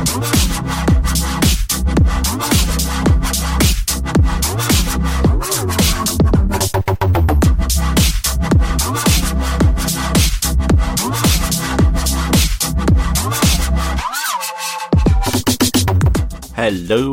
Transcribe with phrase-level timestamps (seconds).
[0.00, 0.06] Hello,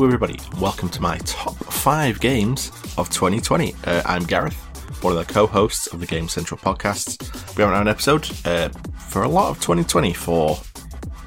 [0.05, 0.39] everybody.
[0.61, 3.75] Welcome to my top five games of 2020.
[3.83, 4.55] Uh, I'm Gareth,
[5.03, 7.19] one of the co hosts of the Game Central podcast.
[7.57, 8.69] We haven't had an episode uh,
[9.09, 10.57] for a lot of 2020 for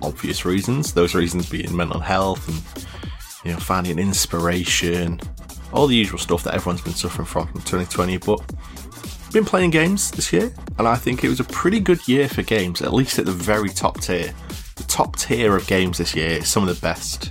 [0.02, 0.92] obvious reasons.
[0.92, 2.96] Those reasons being mental health and
[3.44, 5.20] you know finding inspiration,
[5.72, 8.18] all the usual stuff that everyone's been suffering from from 2020.
[8.18, 8.40] But
[9.32, 12.42] been playing games this year, and I think it was a pretty good year for
[12.42, 14.34] games, at least at the very top tier.
[14.76, 17.30] The top tier of games this year is some of the best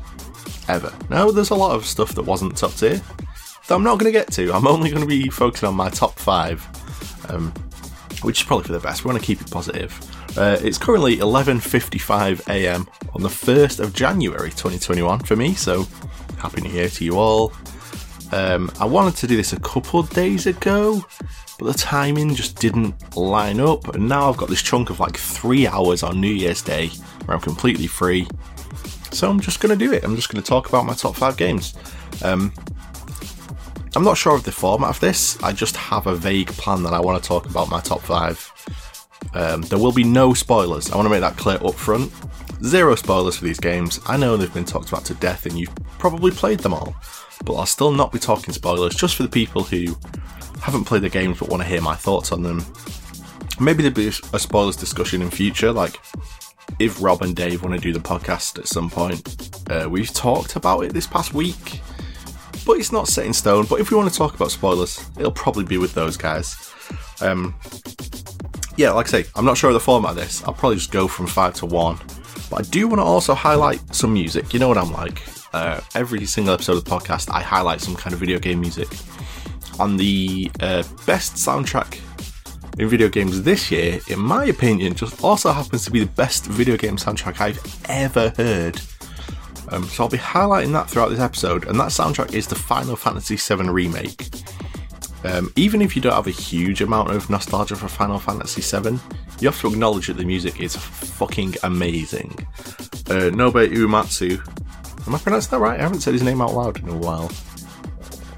[0.67, 0.93] ever.
[1.09, 3.01] Now, there's a lot of stuff that wasn't top tier
[3.67, 4.53] that I'm not going to get to.
[4.53, 6.65] I'm only going to be focusing on my top five,
[7.29, 7.53] um,
[8.23, 9.03] which is probably for the best.
[9.03, 9.97] We want to keep it positive.
[10.37, 12.87] Uh, it's currently 11:55 a.m.
[13.13, 15.53] on the 1st of January 2021 for me.
[15.53, 15.87] So,
[16.37, 17.53] happy New Year to you all.
[18.31, 21.03] Um, I wanted to do this a couple of days ago,
[21.57, 23.95] but the timing just didn't line up.
[23.95, 26.89] And now I've got this chunk of like three hours on New Year's Day
[27.25, 28.27] where I'm completely free
[29.11, 30.03] so I'm just going to do it.
[30.03, 31.75] I'm just going to talk about my top five games.
[32.23, 32.53] Um,
[33.95, 35.41] I'm not sure of the format of this.
[35.41, 38.51] I just have a vague plan that I want to talk about my top five.
[39.33, 40.91] Um, there will be no spoilers.
[40.91, 42.11] I want to make that clear up front.
[42.63, 43.99] Zero spoilers for these games.
[44.05, 46.95] I know they've been talked about to death and you've probably played them all,
[47.45, 49.97] but I'll still not be talking spoilers just for the people who
[50.61, 52.65] haven't played the games but want to hear my thoughts on them.
[53.59, 55.99] Maybe there'll be a spoilers discussion in future, like
[56.79, 59.61] if Rob and Dave want to do the podcast at some point.
[59.69, 61.81] Uh, we've talked about it this past week,
[62.69, 63.65] but it's not set in stone.
[63.65, 66.71] But if we want to talk about spoilers, it'll probably be with those guys.
[67.19, 67.55] Um,
[68.77, 70.43] yeah, like I say, I'm not sure of the format of this.
[70.43, 71.97] I'll probably just go from five to one.
[72.51, 74.53] But I do want to also highlight some music.
[74.53, 75.23] You know what I'm like.
[75.51, 78.87] Uh, every single episode of the podcast, I highlight some kind of video game music.
[79.79, 81.99] On the uh, best soundtrack
[82.77, 86.45] in video games this year, in my opinion, just also happens to be the best
[86.45, 88.79] video game soundtrack I've ever heard.
[89.71, 92.95] Um, so I'll be highlighting that throughout this episode, and that soundtrack is the Final
[92.95, 94.27] Fantasy VII Remake.
[95.25, 98.99] Um, even if you don't have a huge amount of nostalgia for Final Fantasy VII,
[99.41, 102.31] you have to acknowledge that the music is fucking amazing.
[103.09, 104.39] Uh, Nobe Uematsu,
[105.07, 105.79] am I pronouncing that right?
[105.79, 107.29] I haven't said his name out loud in a while.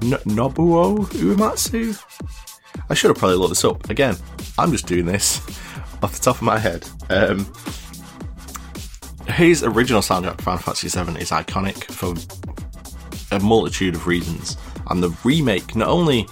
[0.02, 2.02] No- Nobuo Uematsu?
[2.90, 3.88] I should have probably looked this up.
[3.88, 4.16] Again,
[4.58, 5.38] I'm just doing this
[6.02, 6.88] off the top of my head.
[7.10, 7.46] Um,
[9.28, 12.14] his original soundtrack for Final Fantasy VII is iconic for
[13.34, 14.56] a multitude of reasons,
[14.90, 16.26] and the remake not only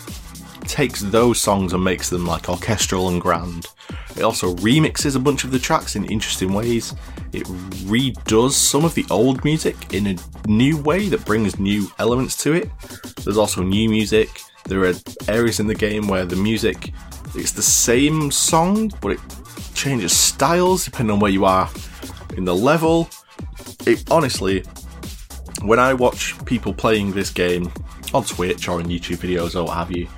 [0.62, 3.66] takes those songs and makes them like orchestral and grand,
[4.16, 6.94] it also remixes a bunch of the tracks in interesting ways.
[7.32, 7.44] It
[7.86, 12.52] redoes some of the old music in a new way that brings new elements to
[12.52, 12.68] it.
[13.24, 14.28] There's also new music
[14.70, 14.94] there are
[15.26, 16.92] areas in the game where the music
[17.34, 19.20] it's the same song, but it
[19.74, 21.68] changes styles depending on where you are
[22.36, 23.08] in the level.
[23.86, 24.64] It honestly,
[25.62, 27.72] when I watch people playing this game
[28.12, 30.08] on Twitch or in YouTube videos or what have you,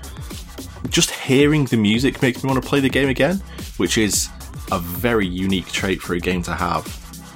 [0.89, 3.37] just hearing the music makes me want to play the game again,
[3.77, 4.29] which is
[4.71, 6.85] a very unique trait for a game to have.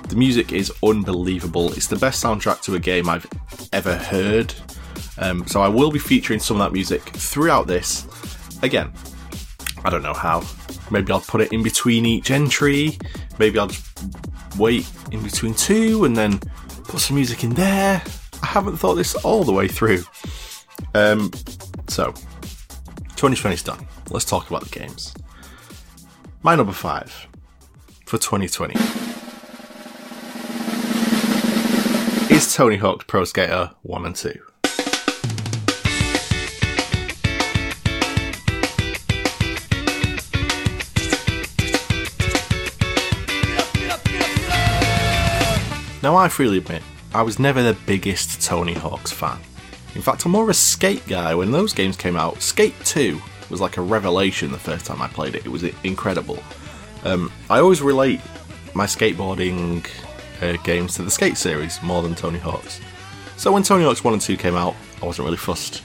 [0.09, 1.72] The music is unbelievable.
[1.72, 3.26] It's the best soundtrack to a game I've
[3.72, 4.54] ever heard.
[5.19, 8.06] Um, so I will be featuring some of that music throughout this.
[8.62, 8.93] Again,
[9.84, 10.43] I don't know how.
[10.91, 12.98] Maybe I'll put it in between each entry.
[13.38, 13.98] Maybe I'll just
[14.59, 16.39] wait in between two and then
[16.84, 18.03] put some music in there.
[18.43, 20.03] I haven't thought this all the way through.
[20.94, 21.31] Um,
[21.89, 22.12] so,
[23.17, 23.87] 2020's done.
[24.11, 25.15] Let's talk about the games.
[26.43, 27.11] My number five
[28.05, 28.75] for 2020
[32.34, 34.38] is Tony Hawk's Pro Skater 1 and 2.
[46.06, 49.41] Now, I freely admit, I was never the biggest Tony Hawk's fan.
[49.97, 51.35] In fact, I'm more a Skate guy.
[51.35, 53.20] When those games came out, Skate 2
[53.50, 55.44] was like a revelation the first time I played it.
[55.44, 56.41] It was incredible.
[57.03, 58.20] Um, I always relate
[58.73, 59.85] my skateboarding
[60.41, 62.81] uh, games to the Skate series more than Tony Hawk's.
[63.37, 65.82] So when Tony Hawk's 1 and 2 came out, I wasn't really fussed.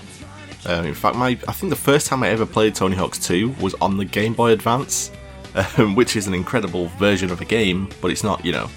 [0.68, 3.56] Um, in fact, my I think the first time I ever played Tony Hawk's 2
[3.60, 5.10] was on the Game Boy Advance,
[5.80, 8.70] um, which is an incredible version of a game, but it's not, you know,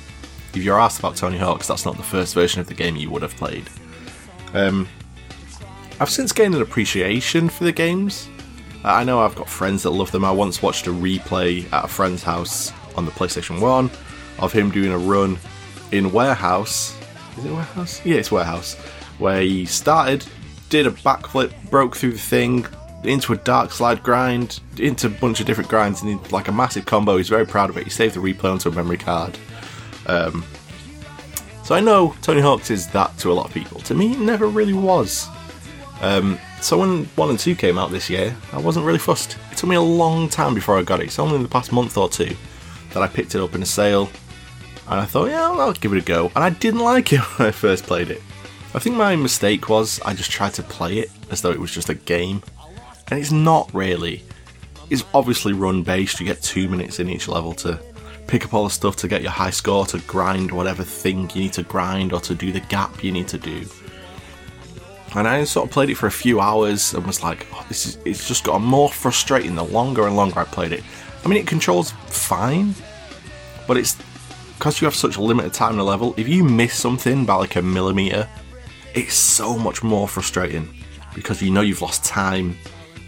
[0.56, 3.10] if you're asked about Tony Hawk's, that's not the first version of the game you
[3.10, 3.68] would have played.
[4.52, 4.88] Um,
[6.00, 8.28] I've since gained an appreciation for the games.
[8.84, 10.24] I know I've got friends that love them.
[10.24, 13.90] I once watched a replay at a friend's house on the PlayStation 1
[14.38, 15.38] of him doing a run
[15.92, 16.96] in Warehouse
[17.38, 18.04] Is it warehouse?
[18.04, 18.74] Yeah, it's warehouse.
[19.18, 20.26] Where he started,
[20.68, 22.66] did a backflip, broke through the thing,
[23.04, 26.84] into a dark slide grind, into a bunch of different grinds, and like a massive
[26.86, 27.16] combo.
[27.16, 27.84] He's very proud of it.
[27.84, 29.38] He saved the replay onto a memory card.
[30.06, 30.44] Um,
[31.64, 33.80] so I know Tony Hawk's is that to a lot of people.
[33.80, 35.26] To me, it never really was.
[36.02, 39.38] Um, so when 1 and 2 came out this year, I wasn't really fussed.
[39.50, 41.04] It took me a long time before I got it.
[41.04, 42.36] It's only in the past month or two
[42.92, 44.10] that I picked it up in a sale.
[44.88, 46.30] And I thought, yeah, I'll give it a go.
[46.34, 48.22] And I didn't like it when I first played it.
[48.74, 51.72] I think my mistake was I just tried to play it as though it was
[51.72, 52.42] just a game.
[53.08, 54.22] And it's not really.
[54.90, 56.20] It's obviously run based.
[56.20, 57.80] You get two minutes in each level to
[58.26, 61.42] pick up all the stuff to get your high score, to grind whatever thing you
[61.42, 63.64] need to grind, or to do the gap you need to do.
[65.14, 67.86] And I sort of played it for a few hours and was like, oh, this
[67.86, 70.82] is, it's just got more frustrating the longer and longer I played it.
[71.24, 72.74] I mean, it controls fine,
[73.68, 73.96] but it's
[74.58, 76.14] because you have such a limited time in a level.
[76.16, 78.28] If you miss something by like a millimeter,
[78.94, 80.68] it's so much more frustrating
[81.14, 82.56] because you know you've lost time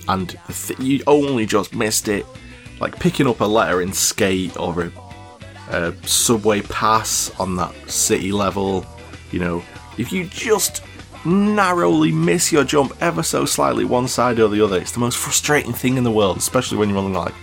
[0.09, 2.25] and th- you only just missed it.
[2.81, 4.93] Like picking up a letter in Skate or a,
[5.71, 8.87] a subway pass on that city level,
[9.33, 9.63] you know,
[9.99, 10.83] if you just
[11.27, 14.79] narrowly miss your jump ever so slightly one side or the other.
[14.79, 17.35] It's the most frustrating thing in the world, especially when you're only like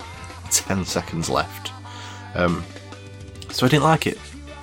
[0.49, 1.71] 10 seconds left.
[2.33, 2.63] Um,
[3.49, 4.17] so I didn't like it.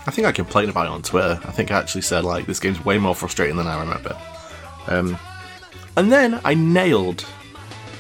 [0.07, 1.39] I think I complained about it on Twitter.
[1.45, 4.19] I think I actually said, like, this game's way more frustrating than I remember.
[4.87, 5.19] Um,
[5.97, 7.25] and then I nailed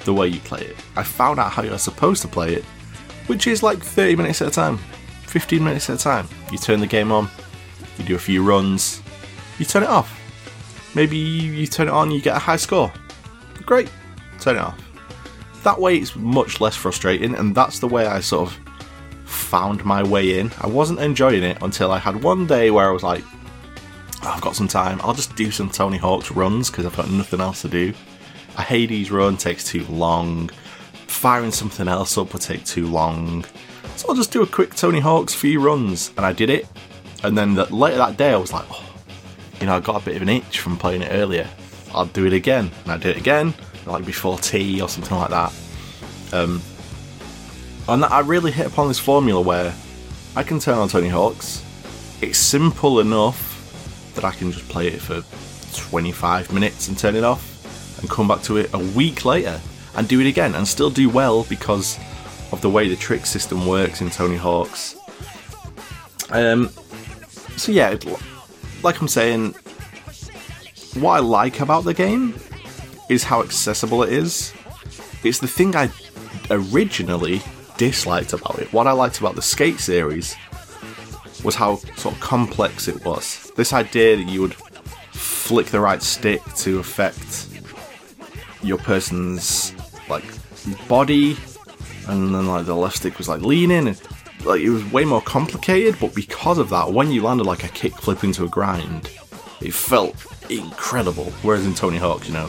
[0.04, 0.76] the way you play it.
[0.96, 2.64] I found out how you're supposed to play it,
[3.26, 4.78] which is like 30 minutes at a time,
[5.30, 6.28] 15 minutes at a time.
[6.52, 7.28] You turn the game on,
[7.98, 9.02] you do a few runs,
[9.58, 10.20] you turn it off
[10.94, 12.92] Maybe you turn it on, you get a high score.
[13.64, 13.90] Great,
[14.40, 14.78] turn it off.
[15.62, 18.58] That way it's much less frustrating, and that's the way I sort of
[19.24, 20.50] found my way in.
[20.60, 23.22] I wasn't enjoying it until I had one day where I was like,
[24.22, 27.10] oh, I've got some time, I'll just do some Tony Hawk's runs because I've got
[27.10, 27.94] nothing else to do.
[28.58, 30.48] A Hades run takes too long,
[31.06, 33.44] firing something else up would take too long.
[34.00, 36.66] So I'll just do a quick Tony Hawk's few runs, and I did it.
[37.22, 38.94] And then the, later that day, I was like, oh,
[39.60, 41.46] you know, I got a bit of an itch from playing it earlier.
[41.92, 43.52] I'll do it again, and I do it again,
[43.84, 45.52] like before tea or something like that.
[46.32, 46.62] Um,
[47.88, 49.74] and I really hit upon this formula where
[50.34, 51.62] I can turn on Tony Hawk's.
[52.22, 55.22] It's simple enough that I can just play it for
[55.78, 59.60] 25 minutes and turn it off, and come back to it a week later
[59.94, 61.98] and do it again, and still do well because
[62.52, 64.96] of the way the trick system works in Tony Hawk's.
[66.30, 66.70] Um,
[67.56, 67.96] so yeah,
[68.82, 69.54] like I'm saying,
[70.94, 72.34] what I like about the game
[73.08, 74.52] is how accessible it is.
[75.22, 75.90] It's the thing I
[76.50, 77.42] originally
[77.76, 78.72] disliked about it.
[78.72, 80.36] What I liked about the Skate series
[81.44, 83.50] was how sort of complex it was.
[83.56, 84.54] This idea that you would
[85.12, 87.48] flick the right stick to affect
[88.62, 89.74] your person's
[90.08, 90.24] like
[90.88, 91.36] body,
[92.08, 94.00] and then like the left stick was like leaning, and
[94.44, 97.68] like it was way more complicated, but because of that, when you landed like a
[97.68, 99.10] kickflip into a grind,
[99.60, 100.14] it felt
[100.50, 101.26] incredible.
[101.42, 102.46] Whereas in Tony Hawk, you know,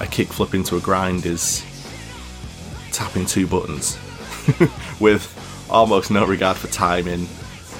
[0.00, 1.64] a kickflip into a grind is
[2.92, 3.96] tapping two buttons
[5.00, 7.28] with almost no regard for timing.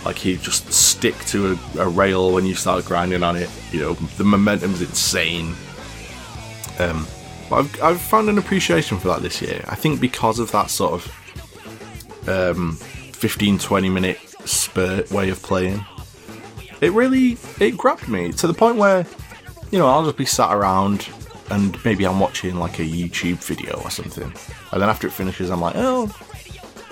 [0.04, 3.48] Like you just stick to a, a, rail when you start grinding on it.
[3.70, 5.54] You know, the momentum's insane.
[6.78, 7.06] Um,
[7.52, 9.62] but I've, I've found an appreciation for that this year.
[9.68, 15.84] I think because of that sort of um, 15 20 minute spurt way of playing
[16.80, 19.06] it really it grabbed me to the point where
[19.70, 21.08] you know i'll just be sat around
[21.50, 24.32] and maybe i'm watching like a youtube video or something.
[24.72, 26.10] And then after it finishes i'm like oh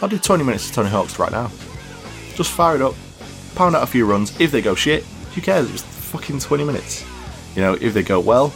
[0.02, 1.50] i'll do 20 minutes of tony hawk's right now.
[2.34, 2.94] Just fire it up
[3.54, 4.38] pound out a few runs.
[4.38, 5.72] If they go shit who cares?
[5.72, 7.04] It's fucking 20 minutes.
[7.56, 8.52] You know if they go well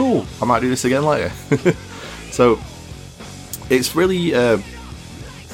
[0.00, 1.30] cool i might do this again later
[2.30, 2.58] so
[3.70, 4.58] it's really uh,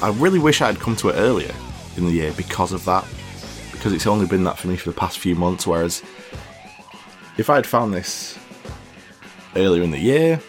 [0.01, 1.53] I really wish I had come to it earlier
[1.95, 3.03] in the year because of that.
[3.71, 5.65] Because it's only been that for me for the past few months.
[5.65, 6.03] Whereas
[7.37, 8.37] if I had found this
[9.55, 10.39] earlier in the year,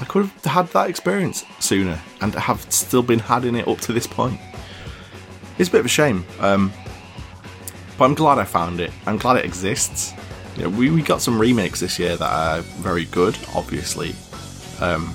[0.00, 3.92] I could have had that experience sooner and have still been having it up to
[3.92, 4.38] this point.
[5.58, 6.72] It's a bit of a shame, um,
[7.96, 8.90] but I'm glad I found it.
[9.06, 10.12] I'm glad it exists.
[10.56, 14.14] You know, we, we got some remakes this year that are very good, obviously.
[14.80, 15.14] Um,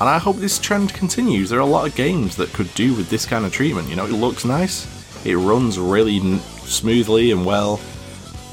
[0.00, 1.50] and I hope this trend continues.
[1.50, 3.88] There are a lot of games that could do with this kind of treatment.
[3.88, 4.86] You know, it looks nice,
[5.26, 7.76] it runs really n- smoothly and well,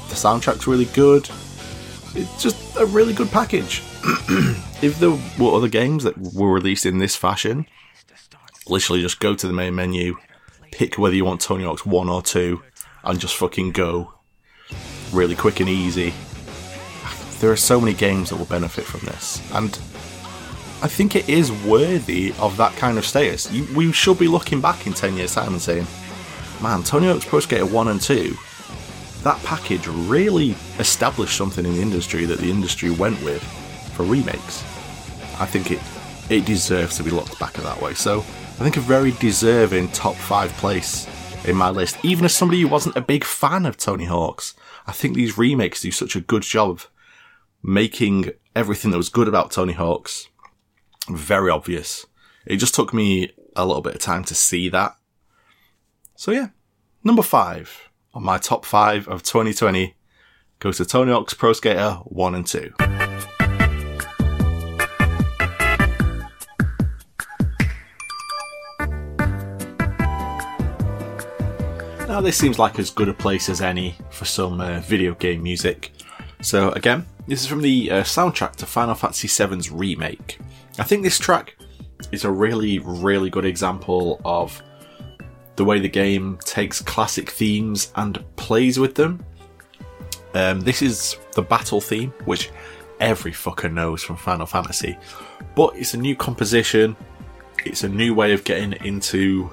[0.08, 1.28] the soundtrack's really good.
[2.14, 3.82] It's just a really good package.
[4.82, 7.66] if there were other games that were released in this fashion,
[8.66, 10.16] literally just go to the main menu,
[10.72, 12.60] pick whether you want Tony Hawk's 1 or 2,
[13.04, 14.15] and just fucking go.
[15.12, 16.12] Really quick and easy.
[17.40, 19.78] There are so many games that will benefit from this, and
[20.82, 23.50] I think it is worthy of that kind of status.
[23.52, 25.86] You, we should be looking back in 10 years' time and saying,
[26.62, 28.34] man, Tony Hawk's Pro Skater 1 and 2,
[29.22, 33.42] that package really established something in the industry that the industry went with
[33.94, 34.62] for remakes.
[35.38, 35.80] I think it
[36.28, 37.94] it deserves to be looked back at that way.
[37.94, 41.06] So I think a very deserving top five place
[41.46, 41.98] in my list.
[42.02, 44.54] Even as somebody who wasn't a big fan of Tony Hawk's,
[44.86, 46.90] I think these remakes do such a good job of
[47.62, 50.28] making everything that was good about Tony Hawk's
[51.08, 52.06] very obvious.
[52.46, 54.96] It just took me a little bit of time to see that.
[56.14, 56.48] So yeah,
[57.02, 59.94] number five on my top five of 2020
[60.58, 63.05] goes to Tony Hawk's Pro Skater 1 and 2.
[72.22, 75.92] This seems like as good a place as any for some uh, video game music.
[76.40, 80.38] So, again, this is from the uh, soundtrack to Final Fantasy VII's remake.
[80.78, 81.56] I think this track
[82.12, 84.60] is a really, really good example of
[85.56, 89.24] the way the game takes classic themes and plays with them.
[90.34, 92.50] Um, this is the battle theme, which
[92.98, 94.98] every fucker knows from Final Fantasy,
[95.54, 96.96] but it's a new composition.
[97.64, 99.50] It's a new way of getting into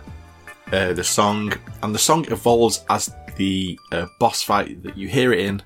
[0.74, 1.54] uh, the song,
[1.84, 5.62] and the song evolves as the uh, boss fight that you hear it in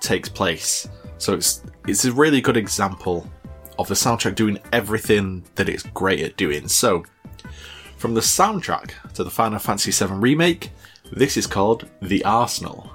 [0.00, 0.88] takes place.
[1.18, 3.30] So it's it's a really good example
[3.78, 6.66] of the soundtrack doing everything that it's great at doing.
[6.66, 7.04] So
[7.96, 10.72] from the soundtrack to the Final Fantasy VII remake,
[11.12, 12.90] this is called The Arsenal.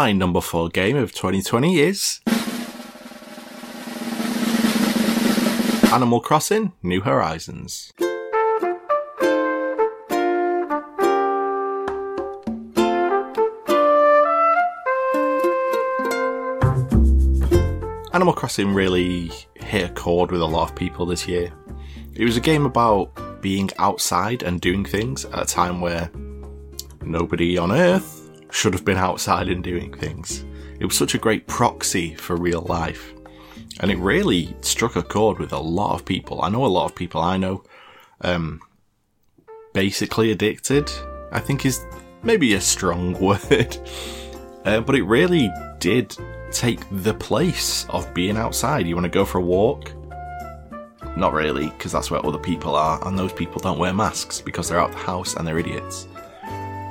[0.00, 2.20] My number four game of 2020 is
[5.92, 7.92] Animal Crossing New Horizons.
[18.12, 21.52] Animal Crossing really hit a chord with a lot of people this year.
[22.14, 26.08] It was a game about being outside and doing things at a time where
[27.02, 28.17] nobody on Earth
[28.58, 30.44] should have been outside and doing things.
[30.80, 33.12] It was such a great proxy for real life.
[33.78, 36.42] And it really struck a chord with a lot of people.
[36.42, 37.62] I know a lot of people I know,
[38.22, 38.60] um,
[39.74, 40.90] basically addicted,
[41.30, 41.86] I think is
[42.24, 43.78] maybe a strong word.
[44.64, 46.16] Uh, but it really did
[46.50, 48.88] take the place of being outside.
[48.88, 49.92] You want to go for a walk?
[51.16, 54.68] Not really, because that's where other people are, and those people don't wear masks because
[54.68, 56.08] they're out of the house and they're idiots.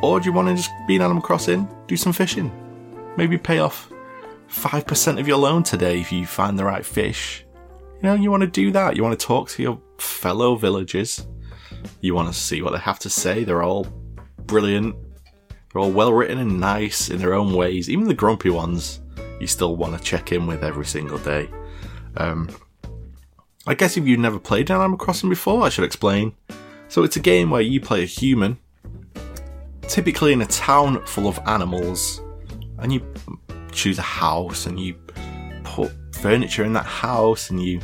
[0.02, 2.52] Or do you want to just be in Animal Crossing, do some fishing?
[3.18, 3.92] Maybe pay off
[4.50, 7.46] 5% of your loan today if you find the right fish.
[7.96, 8.96] You know, you want to do that.
[8.96, 11.28] You want to talk to your fellow villagers.
[12.02, 13.44] You want to see what they have to say.
[13.44, 13.86] They're all
[14.46, 14.96] brilliant.
[15.74, 17.90] They're all well written and nice in their own ways.
[17.90, 19.02] Even the grumpy ones
[19.40, 21.50] you still want to check in with every single day.
[22.18, 22.50] Um,
[23.66, 26.36] I guess if you've never played Animal Crossing before, I should explain.
[26.88, 28.60] So it's a game where you play a human,
[29.88, 32.22] typically in a town full of animals,
[32.80, 33.02] and you
[33.72, 34.96] choose a house and you
[35.64, 37.80] put furniture in that house and you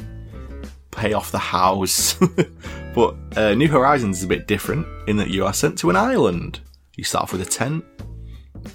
[0.92, 2.16] pay off the house.
[2.96, 5.96] but uh, New Horizons is a bit different in that you are sent to an
[5.96, 6.60] island.
[6.96, 7.84] You start off with a tent,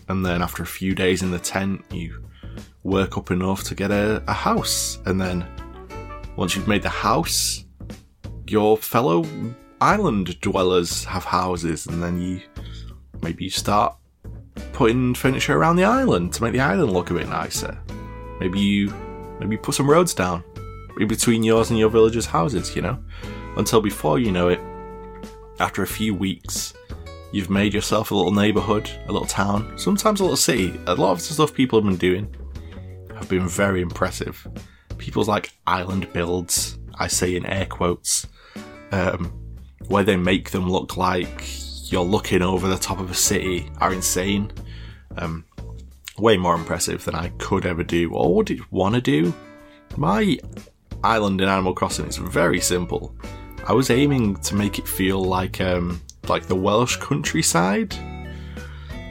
[0.08, 2.24] and then after a few days in the tent, you
[2.82, 4.98] work up enough to get a, a house.
[5.06, 5.46] And then
[6.36, 7.64] once you've made the house,
[8.46, 9.24] your fellow
[9.80, 12.40] island dwellers have houses, and then you
[13.22, 13.96] maybe you start
[14.72, 17.78] putting furniture around the island to make the island look a bit nicer.
[18.40, 18.92] Maybe you
[19.40, 20.44] maybe put some roads down
[21.06, 22.98] between yours and your villagers' houses, you know?
[23.56, 24.60] Until before you know it,
[25.60, 26.74] after a few weeks,
[27.32, 30.78] you've made yourself a little neighborhood, a little town, sometimes a little city.
[30.86, 32.34] A lot of the stuff people have been doing
[33.14, 34.46] have been very impressive.
[34.96, 38.26] People's like island builds, I say in air quotes,
[38.92, 39.26] um,
[39.86, 41.44] where they make them look like
[41.90, 44.52] you're looking over the top of a city are insane.
[45.16, 45.44] Um,
[46.18, 49.32] way more impressive than I could ever do or would want to do.
[49.96, 50.38] My
[51.02, 53.14] island in Animal Crossing is very simple.
[53.66, 57.94] I was aiming to make it feel like um, like the Welsh countryside.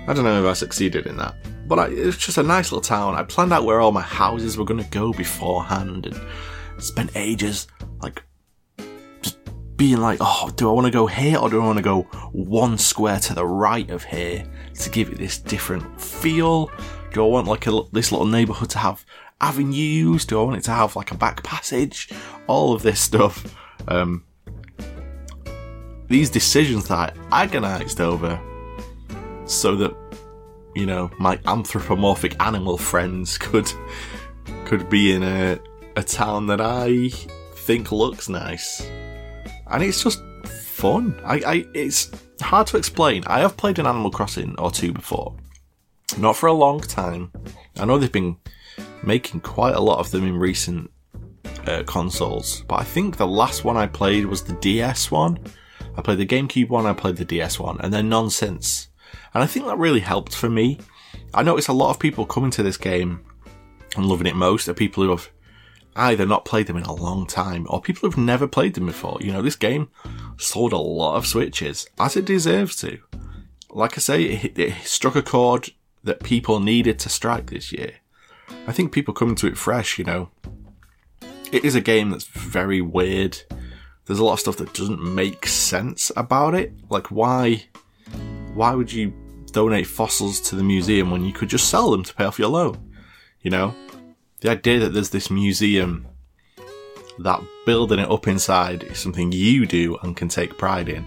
[0.08, 1.36] I don't know if I succeeded in that,
[1.68, 3.16] but I, it's just a nice little town.
[3.16, 7.68] I planned out where all my houses were going to go beforehand and spent ages
[8.02, 8.24] like
[9.78, 12.02] being like, oh, do I want to go here or do I want to go
[12.34, 16.72] one square to the right of here to give it this different feel?
[17.14, 19.06] Do I want like a, this little neighborhood to have
[19.40, 20.26] avenues?
[20.26, 22.10] Do I want it to have like a back passage?
[22.48, 23.56] All of this stuff.
[23.88, 24.24] Um,
[26.08, 28.40] these decisions that I agonized over
[29.46, 29.96] so that
[30.76, 33.72] you know my anthropomorphic animal friends could
[34.66, 35.60] could be in a
[35.96, 37.10] a town that I
[37.56, 38.88] think looks nice,
[39.70, 41.20] and it's just fun.
[41.24, 43.24] I, I it's hard to explain.
[43.28, 45.36] I have played an Animal Crossing or two before,
[46.18, 47.32] not for a long time.
[47.78, 48.38] I know they've been
[49.04, 50.92] making quite a lot of them in recent
[51.66, 55.40] uh, consoles, but I think the last one I played was the DS one.
[55.96, 58.90] I played the GameCube one, I played the DS one, and then none since.
[59.34, 60.80] And I think that really helped for me.
[61.34, 63.26] I noticed a lot of people coming to this game
[63.96, 65.30] and loving it most are people who have
[65.98, 69.18] either not played them in a long time or people who've never played them before.
[69.22, 69.90] You know, this game
[70.38, 73.00] sold a lot of Switches, as it deserves to.
[73.70, 75.70] Like I say, it, it struck a chord
[76.04, 77.96] that people needed to strike this year.
[78.66, 80.30] I think people coming to it fresh, you know,
[81.52, 83.42] it is a game that's very weird.
[84.06, 86.74] There's a lot of stuff that doesn't make sense about it.
[86.90, 87.66] Like why
[88.54, 89.14] why would you
[89.52, 92.50] donate fossils to the museum when you could just sell them to pay off your
[92.50, 92.94] loan?
[93.42, 93.76] You know?
[94.42, 96.08] The idea that there's this museum
[97.20, 101.06] that building it up inside is something you do and can take pride in.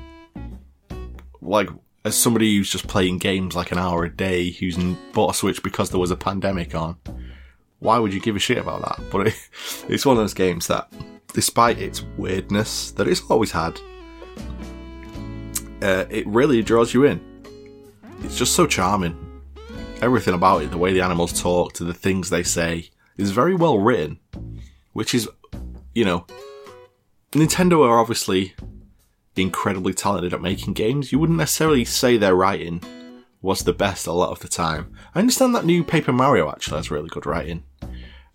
[1.40, 1.68] Like
[2.04, 4.76] as somebody who's just playing games like an hour a day, who's
[5.12, 6.96] bought a Switch because there was a pandemic on,
[7.78, 9.10] why would you give a shit about that?
[9.12, 9.34] But it,
[9.88, 10.92] it's one of those games that,
[11.32, 13.78] despite its weirdness that it's always had,
[15.82, 17.20] uh, it really draws you in.
[18.24, 19.16] It's just so charming.
[20.02, 22.90] Everything about it, the way the animals talk, to the things they say,
[23.20, 24.18] is very well written.
[24.92, 25.28] Which is,
[25.94, 26.26] you know,
[27.32, 28.54] Nintendo are obviously
[29.36, 31.12] incredibly talented at making games.
[31.12, 32.82] You wouldn't necessarily say their writing
[33.42, 34.92] was the best a lot of the time.
[35.14, 37.62] I understand that new Paper Mario actually has really good writing.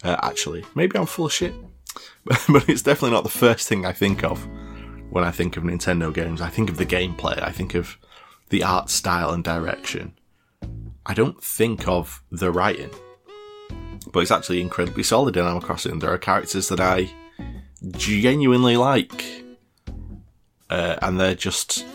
[0.04, 1.54] Uh, actually, maybe I'm full of shit,
[2.26, 4.48] but it's definitely not the first thing I think of
[5.10, 6.41] when I think of Nintendo games.
[6.41, 7.41] I think of the gameplay.
[7.41, 7.98] I think of
[8.50, 10.13] the art style and direction.
[11.06, 12.89] I don't think of the writing,
[14.12, 16.00] but it's actually incredibly solid in Animal Crossing.
[16.00, 17.10] There are characters that I
[17.91, 19.44] genuinely like,
[20.70, 21.86] uh, and they're just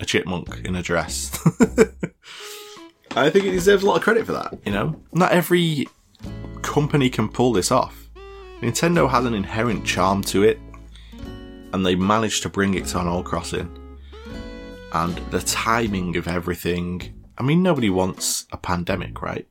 [0.00, 1.38] a chipmunk in a dress.
[3.16, 5.00] I think it deserves a lot of credit for that, you know?
[5.12, 5.88] Not every
[6.62, 8.08] company can pull this off.
[8.60, 10.58] Nintendo has an inherent charm to it,
[11.72, 13.74] and they managed to bring it to Animal Crossing.
[14.92, 17.14] And the timing of everything.
[17.36, 19.46] I mean, nobody wants a pandemic, right?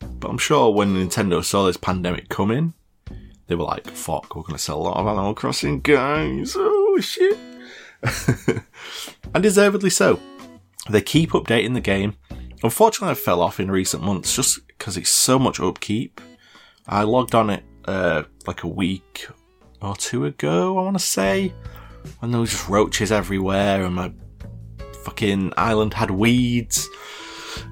[0.00, 2.74] But I'm sure when Nintendo saw this pandemic coming,
[3.46, 6.54] they were like, fuck, we're going to sell a lot of Animal Crossing guys.
[6.56, 7.38] Oh, shit.
[9.34, 10.20] and deservedly so.
[10.88, 12.14] They keep updating the game.
[12.62, 16.20] Unfortunately, I fell off in recent months just because it's so much upkeep.
[16.86, 19.26] I logged on it uh, like a week
[19.80, 21.52] or two ago, I want to say,
[22.18, 24.12] when there was just roaches everywhere and my
[25.04, 26.88] fucking island had weeds.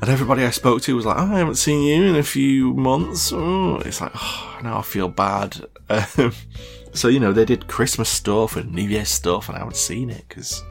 [0.00, 2.74] And everybody I spoke to was like, oh, I haven't seen you in a few
[2.74, 3.32] months.
[3.32, 5.66] Oh, it's like, oh, now I feel bad.
[6.18, 6.34] Um,
[6.92, 10.10] so, you know, they did Christmas stuff and New Year's stuff, and I haven't seen
[10.10, 10.62] it because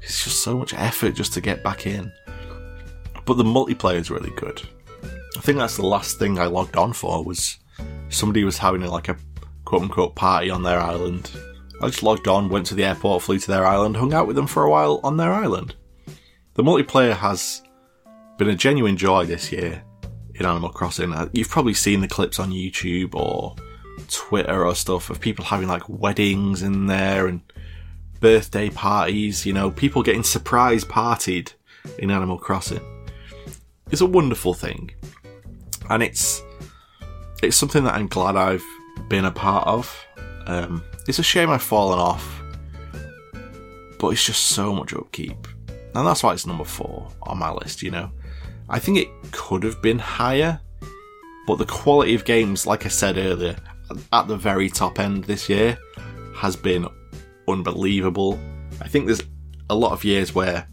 [0.00, 2.10] it's just so much effort just to get back in.
[3.26, 4.62] But the multiplayer is really good.
[5.36, 7.58] I think that's the last thing I logged on for was
[8.08, 9.18] somebody was having like a
[9.66, 11.30] quote unquote party on their island.
[11.82, 14.36] I just logged on, went to the airport, flew to their island, hung out with
[14.36, 15.74] them for a while on their island.
[16.54, 17.62] The multiplayer has
[18.38, 19.82] been a genuine joy this year
[20.36, 21.12] in Animal Crossing.
[21.12, 23.56] Uh, you've probably seen the clips on YouTube or
[24.08, 27.40] Twitter or stuff of people having like weddings in there and
[28.20, 31.52] birthday parties, you know, people getting surprise partied
[31.98, 32.80] in Animal Crossing.
[33.90, 34.92] It's a wonderful thing.
[35.90, 36.40] And it's
[37.42, 38.64] it's something that I'm glad I've
[39.08, 40.06] been a part of.
[40.46, 42.40] Um, it's a shame I've fallen off,
[43.98, 45.48] but it's just so much upkeep.
[45.94, 48.12] And that's why it's number four on my list, you know.
[48.70, 50.60] I think it could have been higher,
[51.46, 53.56] but the quality of games, like I said earlier,
[54.12, 55.78] at the very top end this year
[56.36, 56.86] has been
[57.48, 58.38] unbelievable.
[58.82, 59.22] I think there's
[59.70, 60.68] a lot of years where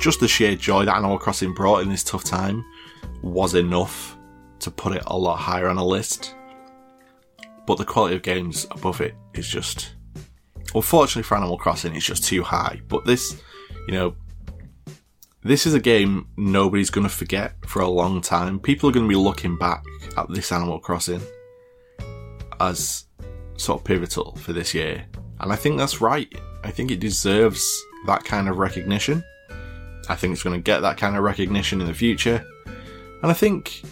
[0.00, 2.64] just the sheer joy that Animal Crossing brought in this tough time
[3.22, 4.16] was enough
[4.60, 6.34] to put it a lot higher on a list.
[7.66, 9.94] But the quality of games above it is just,
[10.74, 12.80] unfortunately for Animal Crossing, it's just too high.
[12.88, 13.40] But this,
[13.86, 14.14] you know,
[15.42, 18.58] this is a game nobody's going to forget for a long time.
[18.58, 19.84] People are going to be looking back
[20.16, 21.22] at this Animal Crossing
[22.60, 23.04] as
[23.56, 25.06] sort of pivotal for this year.
[25.40, 26.32] And I think that's right.
[26.64, 27.64] I think it deserves
[28.06, 29.22] that kind of recognition.
[30.08, 32.44] I think it's going to get that kind of recognition in the future.
[33.22, 33.82] And I think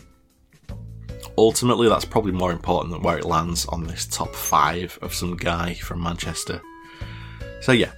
[1.38, 5.36] ultimately that's probably more important than where it lands on this top five of some
[5.36, 6.60] guy from Manchester.
[7.60, 7.92] So, yeah,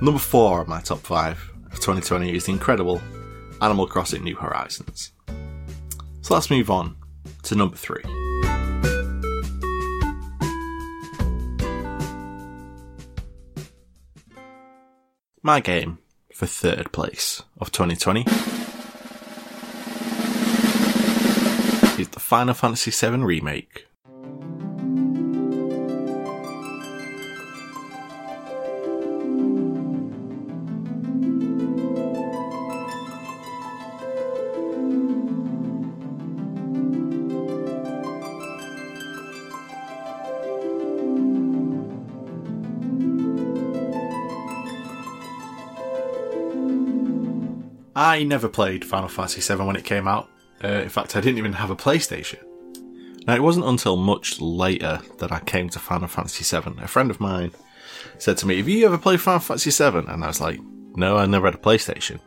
[0.00, 3.00] number four of my top five of 2020 is the incredible
[3.60, 5.12] Animal Crossing New Horizons.
[6.20, 6.96] So let's move on
[7.44, 8.02] to number three.
[15.42, 15.98] My game
[16.32, 18.22] for third place of 2020
[22.00, 23.86] is the Final Fantasy VII Remake
[47.94, 50.28] I never played Final Fantasy VII when it came out.
[50.62, 52.38] Uh, in fact, I didn't even have a PlayStation.
[53.26, 56.82] Now, it wasn't until much later that I came to Final Fantasy VII.
[56.82, 57.52] A friend of mine
[58.18, 60.10] said to me, Have you ever played Final Fantasy VII?
[60.10, 60.60] And I was like,
[60.96, 62.18] No, I never had a PlayStation.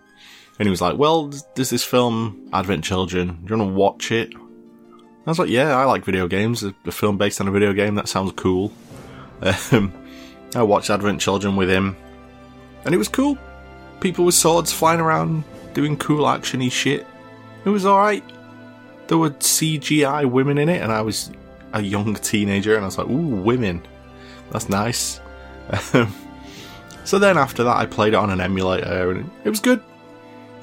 [0.58, 3.39] And he was like, Well, there's this film, Advent Children.
[3.43, 4.34] Do you want to watch it?
[4.36, 6.63] I was like, Yeah, I like video games.
[6.63, 8.71] A, a film based on a video game, that sounds cool.
[9.71, 9.91] Um,
[10.56, 11.97] I watched Advent Children with him,
[12.86, 13.38] and it was cool.
[13.99, 15.43] People with swords flying around,
[15.76, 17.06] doing cool actiony shit.
[17.66, 18.24] It was alright.
[19.08, 21.32] There were CGI women in it, and I was
[21.74, 23.86] a young teenager, and I was like, ooh, women.
[24.50, 25.22] That's nice.
[25.94, 26.14] Um,
[27.04, 29.84] so then after that, I played it on an emulator, and it was good.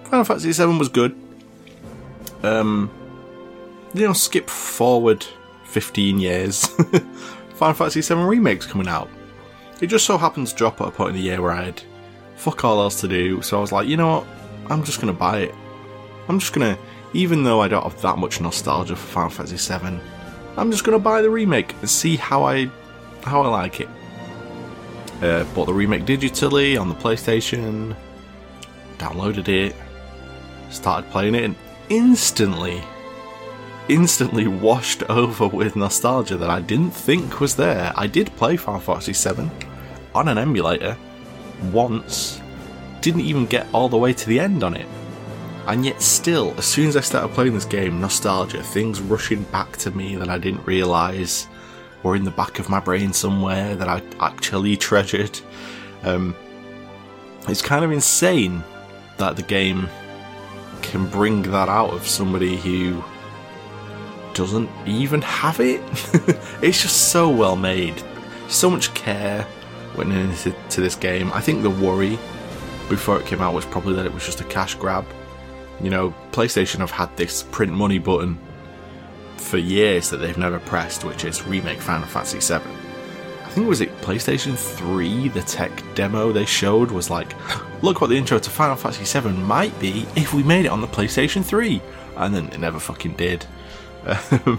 [0.04, 1.16] Final Fantasy VII was good.
[2.42, 2.90] Um,
[3.94, 5.24] you know, skip forward
[5.66, 6.66] 15 years.
[7.54, 9.08] Final Fantasy VII Remake's coming out.
[9.80, 11.82] It just so happens to drop at a point in the year where I had
[12.36, 14.26] fuck all else to do, so I was like, you know what?
[14.68, 15.54] I'm just gonna buy it.
[16.28, 16.78] I'm just gonna,
[17.12, 20.00] even though I don't have that much nostalgia for Final Fantasy VII,
[20.56, 22.70] I'm just gonna buy the remake and see how I,
[23.22, 23.88] how I like it.
[25.22, 27.94] Uh, bought the remake digitally on the PlayStation,
[28.98, 29.76] downloaded it,
[30.70, 31.56] started playing it, and
[31.88, 32.82] instantly,
[33.88, 37.92] instantly washed over with nostalgia that I didn't think was there.
[37.96, 39.48] I did play Final Fantasy VII
[40.14, 40.96] on an emulator
[41.72, 42.41] once,
[43.02, 44.86] didn't even get all the way to the end on it.
[45.66, 49.76] And yet, still, as soon as I started playing this game, nostalgia, things rushing back
[49.78, 51.46] to me that I didn't realise
[52.02, 55.38] were in the back of my brain somewhere that I actually treasured.
[56.02, 56.34] Um,
[57.48, 58.64] it's kind of insane
[59.18, 59.88] that the game
[60.80, 63.02] can bring that out of somebody who
[64.34, 65.80] doesn't even have it.
[66.62, 68.02] it's just so well made.
[68.48, 69.46] So much care
[69.96, 71.30] went into this game.
[71.32, 72.18] I think the worry
[72.88, 75.06] before it came out was probably that it was just a cash grab.
[75.80, 78.38] You know, PlayStation have had this print money button
[79.36, 82.62] for years that they've never pressed, which is remake Final Fantasy VII.
[83.44, 87.34] I think was it PlayStation 3, the tech demo they showed was like,
[87.82, 90.80] look what the intro to Final Fantasy VII might be if we made it on
[90.80, 91.82] the PlayStation 3.
[92.16, 93.44] And then it never fucking did.
[94.06, 94.58] Um,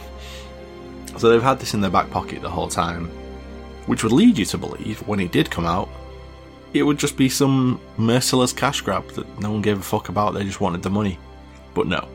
[1.17, 3.07] so they've had this in their back pocket the whole time,
[3.88, 5.89] which would lead you to believe when it did come out,
[6.73, 10.33] it would just be some merciless cash grab that no one gave a fuck about,
[10.33, 11.19] they just wanted the money.
[11.73, 12.07] But no.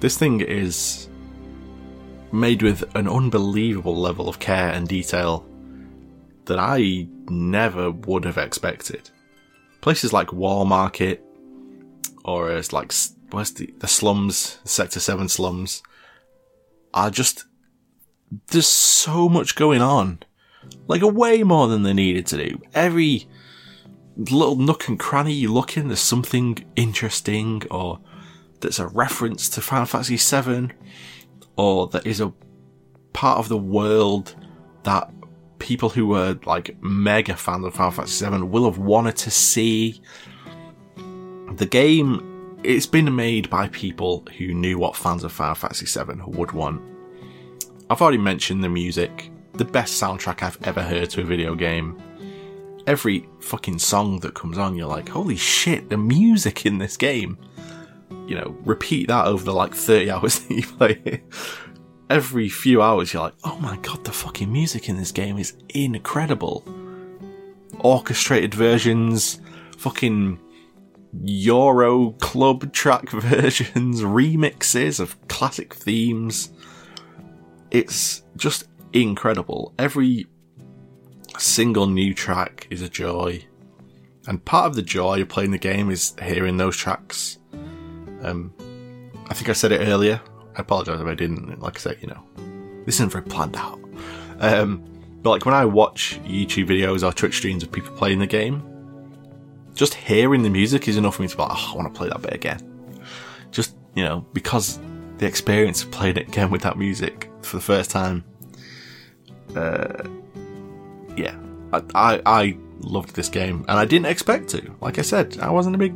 [0.00, 1.08] This thing is
[2.32, 5.46] made with an unbelievable level of care and detail
[6.44, 9.10] that I never would have expected.
[9.80, 11.24] Places like Wall Market,
[12.24, 12.92] or as like
[13.30, 15.82] where's the the slums, Sector Seven slums,
[16.92, 17.44] are just
[18.48, 20.20] there's so much going on,
[20.88, 22.60] like way more than they needed to do.
[22.74, 23.28] Every
[24.18, 28.00] little nook and cranny you look in, there's something interesting, or
[28.60, 30.70] that's a reference to Final Fantasy VII,
[31.56, 32.32] or that is a
[33.12, 34.34] part of the world
[34.82, 35.10] that
[35.58, 40.00] people who were like mega fans of Final Fantasy VII will have wanted to see.
[41.56, 46.22] The game, it's been made by people who knew what fans of Final Fantasy VII
[46.26, 46.82] would want.
[47.90, 52.00] I've already mentioned the music, the best soundtrack I've ever heard to a video game.
[52.88, 57.38] Every fucking song that comes on, you're like, holy shit, the music in this game.
[58.26, 61.22] You know, repeat that over the like 30 hours that you play
[62.10, 65.56] every few hours you're like, oh my god, the fucking music in this game is
[65.70, 66.64] incredible.
[67.80, 69.40] Orchestrated versions,
[69.76, 70.40] fucking
[71.22, 76.50] Euro club track versions, remixes of classic themes.
[77.70, 79.74] It's just incredible.
[79.78, 80.26] Every
[81.38, 83.44] single new track is a joy.
[84.26, 87.38] And part of the joy of playing the game is hearing those tracks.
[88.22, 88.52] Um,
[89.28, 90.20] I think I said it earlier.
[90.56, 91.60] I apologize if I didn't.
[91.60, 92.22] Like I said, you know,
[92.84, 93.80] this isn't very planned out.
[94.40, 94.84] Um,
[95.22, 98.62] but like when I watch YouTube videos or Twitch streams of people playing the game,
[99.74, 101.96] just hearing the music is enough for me to be like, oh, I want to
[101.96, 102.60] play that bit again.
[103.50, 104.78] Just, you know, because
[105.18, 108.24] the experience of playing it again with that music for the first time.
[109.56, 110.04] Uh,
[111.18, 111.36] yeah,
[111.72, 114.74] I, I, I loved this game and I didn't expect to.
[114.80, 115.94] Like I said, I wasn't a big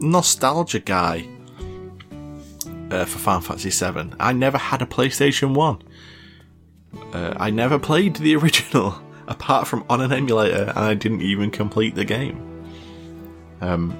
[0.00, 1.26] nostalgia guy
[2.90, 4.14] uh, for Final Fantasy VII.
[4.18, 5.82] I never had a PlayStation 1.
[7.12, 11.50] Uh, I never played the original, apart from on an emulator, and I didn't even
[11.50, 12.48] complete the game.
[13.60, 13.96] Um,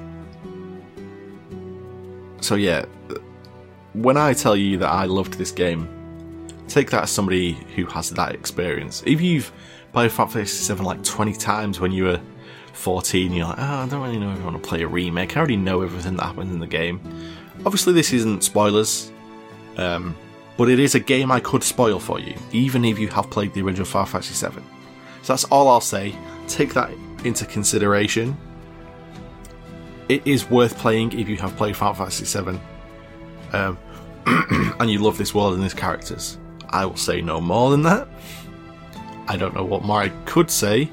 [2.40, 2.84] so, yeah,
[3.92, 6.01] when I tell you that I loved this game,
[6.72, 9.02] take that as somebody who has that experience.
[9.06, 9.52] If you've
[9.92, 12.20] played Fantasy VII like 20 times when you were
[12.72, 15.36] 14, you're like, oh, I don't really know if I want to play a remake.
[15.36, 17.00] I already know everything that happens in the game.
[17.66, 19.12] Obviously, this isn't spoilers,
[19.76, 20.16] um,
[20.56, 23.52] but it is a game I could spoil for you, even if you have played
[23.52, 24.62] the original Final Fantasy VII.
[25.22, 26.14] So that's all I'll say.
[26.48, 26.90] Take that
[27.24, 28.36] into consideration.
[30.08, 32.58] It is worth playing if you have played Final Fantasy VII,
[33.52, 33.78] um,
[34.80, 36.38] and you love this world and these characters.
[36.72, 38.08] I will say no more than that.
[39.28, 40.90] I don't know what more I could say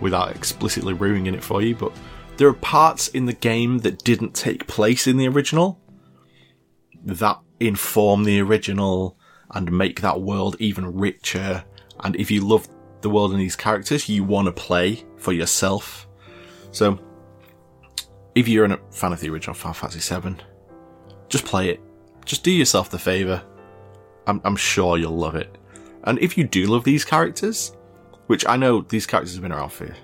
[0.00, 1.92] without explicitly ruining it for you, but
[2.36, 5.80] there are parts in the game that didn't take place in the original
[7.04, 9.18] that inform the original
[9.52, 11.64] and make that world even richer.
[12.00, 12.68] And if you love
[13.00, 16.06] the world and these characters, you want to play for yourself.
[16.70, 16.98] So,
[18.34, 20.36] if you're a fan of the original Final Fantasy VII,
[21.28, 21.80] just play it.
[22.24, 23.42] Just do yourself the favour.
[24.28, 25.56] I'm, I'm sure you'll love it.
[26.04, 27.76] And if you do love these characters,
[28.26, 29.94] which I know these characters have been around for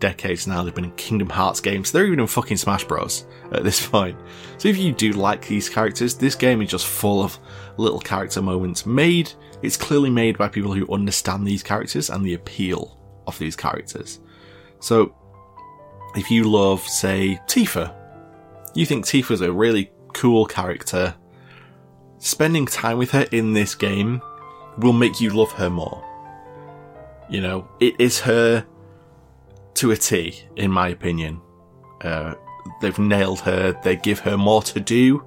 [0.00, 0.62] decades now.
[0.62, 1.92] They've been in Kingdom Hearts games.
[1.92, 3.26] They're even in fucking Smash Bros.
[3.52, 4.18] at this point.
[4.58, 7.38] So if you do like these characters, this game is just full of
[7.76, 9.32] little character moments made.
[9.62, 14.20] It's clearly made by people who understand these characters and the appeal of these characters.
[14.80, 15.14] So
[16.14, 17.94] if you love, say, Tifa,
[18.74, 21.14] you think Tifa's a really cool character,
[22.18, 24.22] spending time with her in this game
[24.78, 26.04] will make you love her more.
[27.28, 28.66] You know, it is her
[29.74, 31.40] to a T, in my opinion.
[32.00, 32.34] Uh,
[32.80, 35.24] they've nailed her, they give her more to do,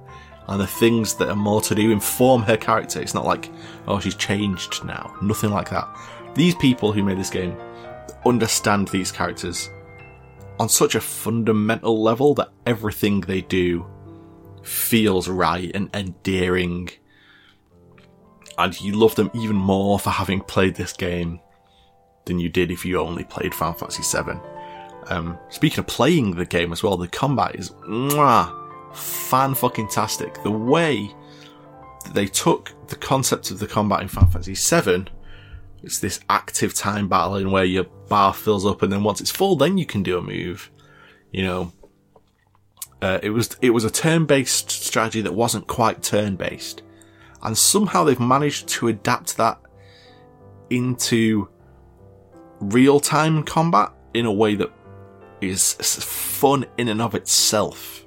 [0.48, 3.00] and the things that are more to do inform her character.
[3.00, 3.50] It's not like,
[3.86, 5.14] oh, she's changed now.
[5.22, 5.88] Nothing like that.
[6.34, 7.56] These people who made this game
[8.24, 9.70] understand these characters
[10.58, 13.86] on such a fundamental level that everything they do
[14.62, 16.90] feels right and endearing.
[18.58, 21.40] And you love them even more for having played this game
[22.26, 24.38] than you did if you only played Final Fantasy VII.
[25.08, 30.42] Um, speaking of playing the game as well, the combat is mwah, fan fucking tastic.
[30.42, 31.10] The way
[32.12, 35.06] they took the concept of the combat in Final Fantasy VII,
[35.82, 39.56] it's this active time battling where your bar fills up and then once it's full,
[39.56, 40.70] then you can do a move.
[41.32, 41.72] You know,
[43.02, 46.82] uh, it was it was a turn-based strategy that wasn't quite turn-based,
[47.42, 49.58] and somehow they've managed to adapt that
[50.70, 51.48] into
[52.60, 54.70] real-time combat in a way that
[55.40, 58.06] is fun in and of itself.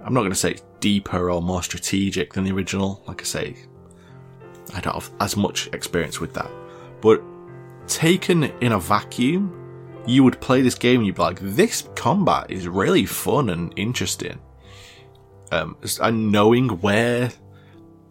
[0.00, 3.02] I'm not going to say it's deeper or more strategic than the original.
[3.06, 3.56] Like I say,
[4.74, 6.50] I don't have as much experience with that.
[7.00, 7.22] But
[7.86, 9.57] taken in a vacuum,
[10.08, 13.72] you would play this game and you'd be like, this combat is really fun and
[13.76, 14.40] interesting.
[15.52, 17.30] Um, and knowing where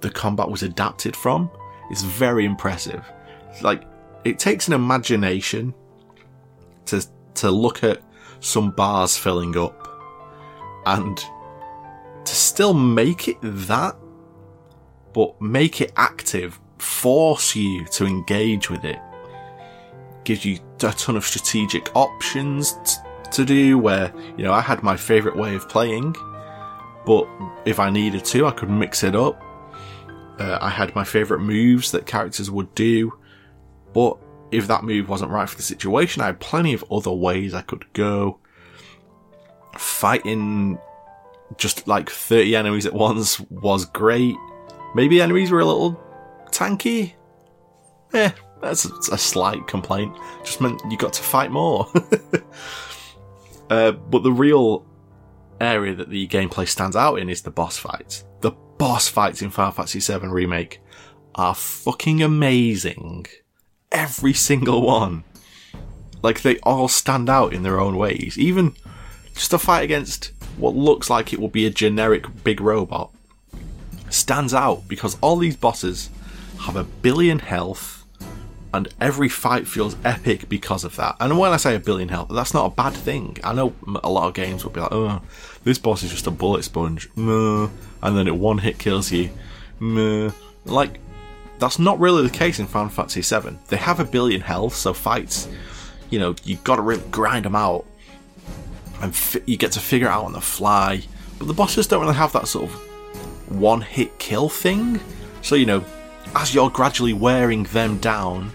[0.01, 1.49] the combat was adapted from
[1.91, 3.03] is very impressive.
[3.61, 3.83] Like,
[4.23, 5.73] it takes an imagination
[6.85, 7.03] to
[7.35, 8.01] to look at
[8.39, 9.87] some bars filling up
[10.85, 13.95] and to still make it that,
[15.13, 18.99] but make it active, force you to engage with it.
[20.27, 24.83] Gives you a ton of strategic options t- to do where, you know, I had
[24.83, 26.17] my favourite way of playing,
[27.05, 27.25] but
[27.63, 29.41] if I needed to, I could mix it up.
[30.37, 33.17] Uh, I had my favourite moves that characters would do,
[33.93, 34.17] but
[34.51, 37.61] if that move wasn't right for the situation, I had plenty of other ways I
[37.61, 38.39] could go.
[39.77, 40.77] Fighting
[41.55, 44.35] just like 30 enemies at once was great.
[44.93, 45.97] Maybe enemies were a little
[46.51, 47.13] tanky.
[48.13, 50.15] Eh, that's a slight complaint.
[50.43, 51.87] Just meant you got to fight more.
[53.69, 54.85] uh, but the real
[55.59, 58.25] area that the gameplay stands out in is the boss fights.
[58.41, 60.81] The boss fights in Final Fantasy VII Remake
[61.35, 63.27] are fucking amazing.
[63.91, 65.23] Every single one.
[66.23, 68.37] Like, they all stand out in their own ways.
[68.37, 68.75] Even
[69.33, 73.13] just a fight against what looks like it will be a generic big robot
[74.09, 76.09] stands out because all these bosses
[76.61, 77.96] have a billion health
[78.73, 81.15] and every fight feels epic because of that.
[81.19, 83.37] And when I say a billion health, that's not a bad thing.
[83.43, 85.21] I know a lot of games will be like, oh,
[85.63, 89.29] this boss is just a bullet sponge, and then it one hit kills you.
[90.65, 90.99] Like,
[91.59, 93.57] that's not really the case in Final Fantasy VII.
[93.69, 95.47] They have a billion health, so fights,
[96.09, 97.85] you know, you've gotta really grind them out
[99.01, 101.03] and fi- you get to figure it out on the fly.
[101.39, 104.99] But the bosses don't really have that sort of one hit kill thing.
[105.41, 105.83] So, you know,
[106.35, 108.51] as you're gradually wearing them down,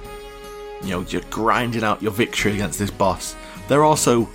[0.83, 3.37] you know, you're grinding out your victory against this boss.
[3.69, 4.29] They're also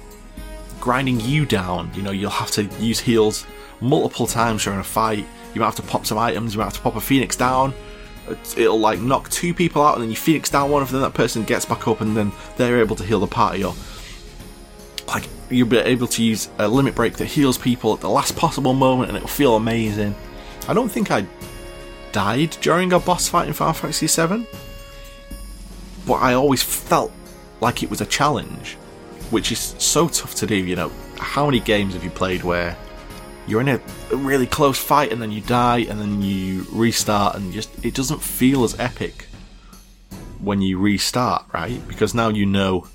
[0.79, 1.91] grinding you down.
[1.93, 3.45] You know, you'll have to use heals
[3.81, 5.25] multiple times during a fight.
[5.53, 7.73] You might have to pop some items, you might have to pop a phoenix down.
[8.57, 11.01] It'll like knock two people out, and then you phoenix down one of them.
[11.01, 13.63] That person gets back up, and then they're able to heal the party.
[13.63, 13.73] Or
[15.07, 18.35] like you'll be able to use a limit break that heals people at the last
[18.35, 20.13] possible moment, and it'll feel amazing.
[20.67, 21.25] I don't think I
[22.11, 24.45] died during a boss fight in Final Fantasy VII,
[26.07, 27.11] but I always felt
[27.61, 28.75] like it was a challenge,
[29.29, 30.55] which is so tough to do.
[30.55, 32.77] You know, how many games have you played where
[33.47, 33.81] you're in a
[34.11, 38.21] really close fight and then you die and then you restart and just it doesn't
[38.21, 39.27] feel as epic
[40.39, 41.85] when you restart, right?
[41.87, 42.87] Because now you know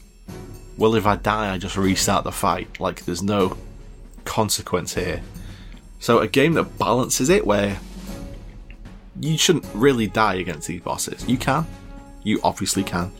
[0.76, 2.80] well, if I die, I just restart the fight.
[2.80, 3.56] Like, there's no
[4.24, 5.22] consequence here.
[6.00, 7.78] So, a game that balances it where
[9.20, 11.28] you shouldn't really die against these bosses.
[11.28, 11.66] You can.
[12.22, 13.12] You obviously can.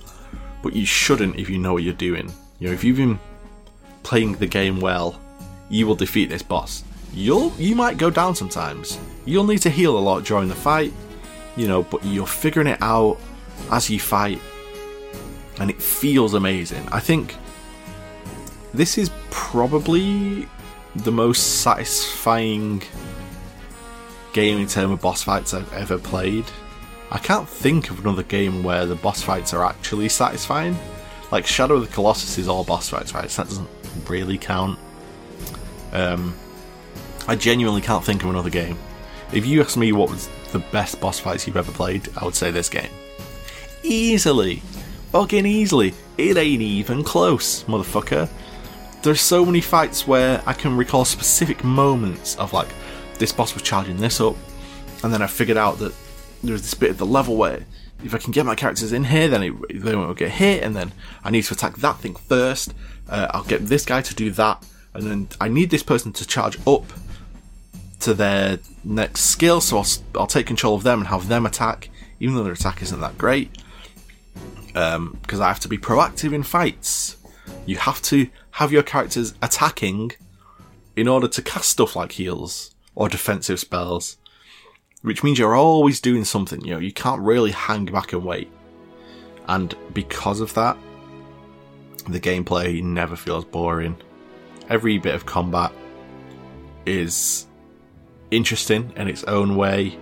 [0.63, 2.33] But you shouldn't if you know what you're doing.
[2.59, 3.19] You know, if you've been
[4.03, 5.21] playing the game well,
[5.69, 6.85] you will defeat this boss.
[7.13, 8.99] You'll you might go down sometimes.
[9.25, 10.93] You'll need to heal a lot during the fight,
[11.57, 13.19] you know, but you're figuring it out
[13.71, 14.41] as you fight
[15.59, 16.87] and it feels amazing.
[16.91, 17.37] I think
[18.75, 20.49] this is probably
[20.97, 22.83] the most satisfying
[24.33, 26.45] game in terms of boss fights I've ever played.
[27.13, 30.79] I can't think of another game where the boss fights are actually satisfying.
[31.31, 33.31] Like Shadow of the Colossus is all boss fights, right?
[33.31, 33.69] So that doesn't
[34.09, 34.79] really count.
[35.93, 36.35] Um,
[37.29, 38.79] I genuinely can't think of another game.
[39.31, 42.35] If you ask me what was the best boss fights you've ever played, I would
[42.35, 42.91] say this game.
[43.83, 44.63] Easily.
[45.11, 45.93] Fucking easily.
[46.17, 48.27] It ain't even close, motherfucker.
[49.03, 52.69] There's so many fights where I can recall specific moments of like,
[53.19, 54.37] this boss was charging this up,
[55.05, 55.95] and then I figured out that
[56.43, 57.65] there's this bit of the level where
[58.05, 60.93] if I can get my characters in here, then they won't get hit, and then
[61.23, 62.75] I need to attack that thing first.
[63.09, 64.65] Uh, I'll get this guy to do that,
[64.95, 66.85] and then I need this person to charge up
[68.01, 69.87] to their next skill, so I'll,
[70.17, 73.17] I'll take control of them and have them attack, even though their attack isn't that
[73.17, 73.51] great.
[74.67, 77.17] Because um, I have to be proactive in fights.
[77.67, 80.13] You have to have your characters attacking
[80.97, 84.17] in order to cast stuff like heals or defensive spells,
[85.03, 86.65] which means you're always doing something.
[86.65, 88.51] You know, you can't really hang back and wait.
[89.49, 90.77] And because of that,
[92.09, 93.97] the gameplay never feels boring.
[94.69, 95.73] Every bit of combat
[96.87, 97.47] is
[98.31, 99.99] interesting in its own way.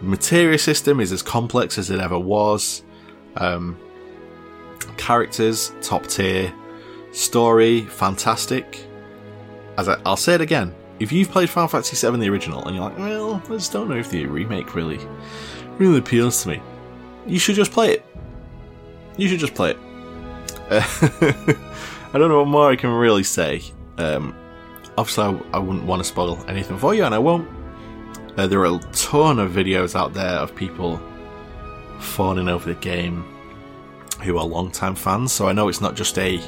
[0.00, 2.82] The materia system is as complex as it ever was.
[3.36, 3.78] Um,
[4.96, 6.52] characters, top tier.
[7.12, 8.86] Story, fantastic.
[9.76, 12.76] As I, will say it again, if you've played Final Fantasy VII the original and
[12.76, 15.00] you're like, well, I just don't know if the remake really,
[15.76, 16.62] really appeals to me,
[17.26, 18.06] you should just play it.
[19.16, 19.78] You should just play it.
[20.70, 20.80] Uh,
[22.14, 23.62] I don't know what more I can really say.
[23.98, 24.32] Um,
[24.96, 27.48] obviously, I, I, wouldn't want to spoil anything for you, and I won't.
[28.38, 31.00] Uh, there are a ton of videos out there of people
[31.98, 33.24] fawning over the game
[34.22, 36.40] who are long-time fans, so I know it's not just a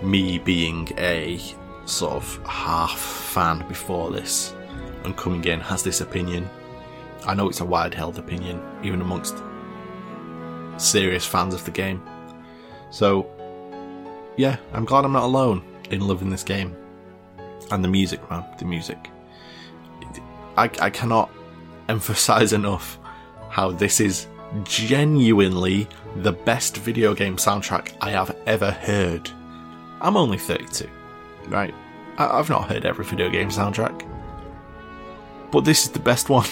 [0.00, 1.40] me being a
[1.88, 4.54] sort of half fan before this
[5.04, 6.48] and coming in has this opinion.
[7.26, 9.42] I know it's a wide held opinion, even amongst
[10.76, 12.02] serious fans of the game.
[12.90, 13.26] So,
[14.36, 16.76] yeah, I'm glad I'm not alone in loving this game.
[17.70, 19.10] And the music, man, the music.
[20.56, 21.30] I, I cannot
[21.88, 22.98] emphasize enough
[23.48, 24.26] how this is
[24.64, 29.30] genuinely the best video game soundtrack I have ever heard.
[30.00, 30.88] I'm only 32,
[31.48, 31.74] right?
[32.18, 34.06] I, have not heard every video game soundtrack,
[35.50, 36.46] but this is the best one.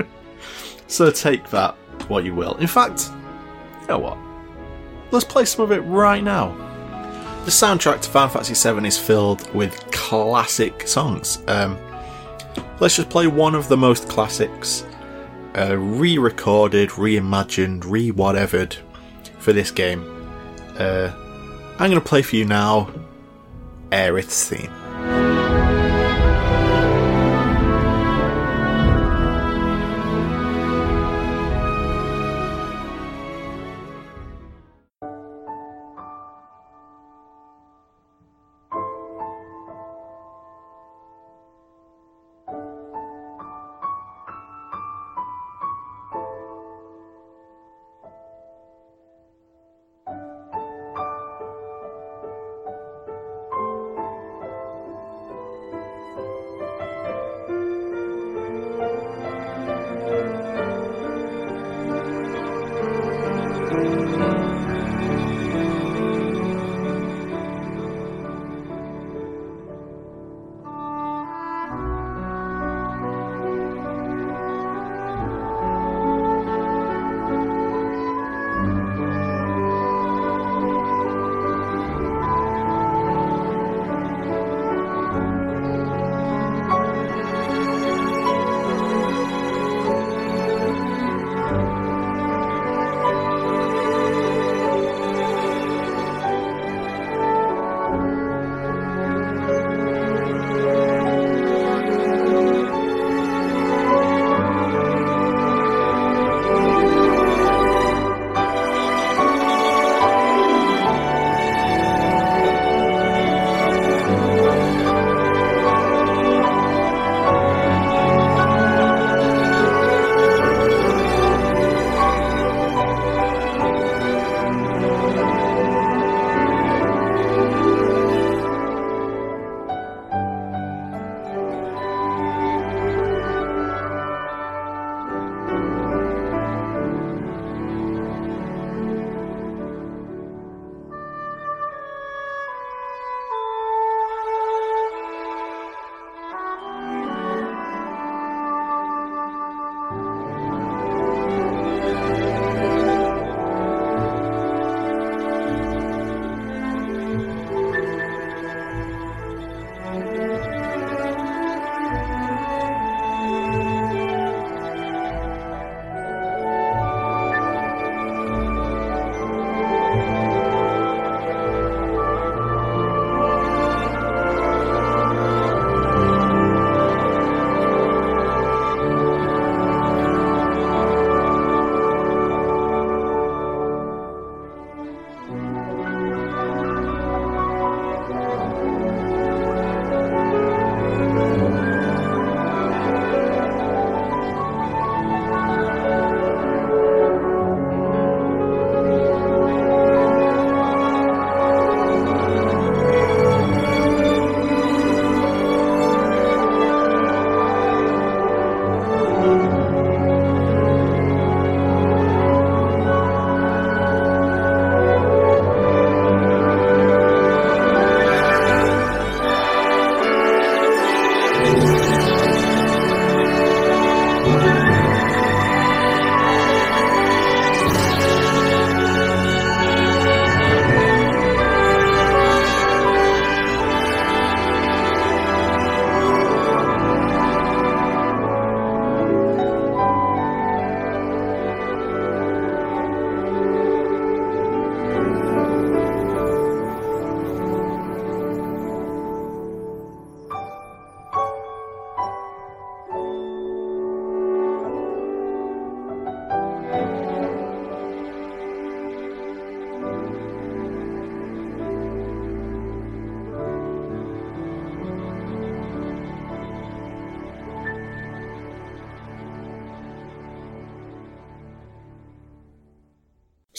[0.86, 1.76] so take that
[2.08, 2.54] what you will.
[2.56, 3.10] In fact,
[3.82, 4.18] you know what?
[5.10, 6.56] Let's play some of it right now.
[7.44, 11.42] The soundtrack to Final Fantasy VII is filled with classic songs.
[11.48, 11.76] Um,
[12.80, 14.86] let's just play one of the most classics,
[15.58, 18.76] uh, re-recorded, reimagined, re-whatevered
[19.38, 20.02] for this game.
[20.78, 21.12] Uh,
[21.78, 22.88] I'm going to play for you now
[23.92, 24.81] Aerith's theme.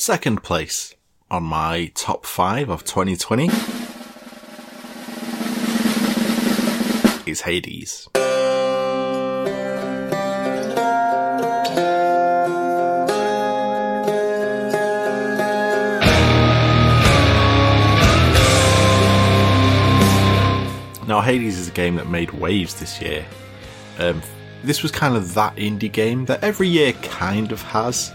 [0.06, 0.96] Second place
[1.32, 3.46] on my top five of 2020
[7.26, 8.10] is Hades.
[21.08, 23.26] Now, Hades is a game that made waves this year.
[24.00, 24.22] Um,
[24.66, 28.12] this was kind of that indie game that every year kind of has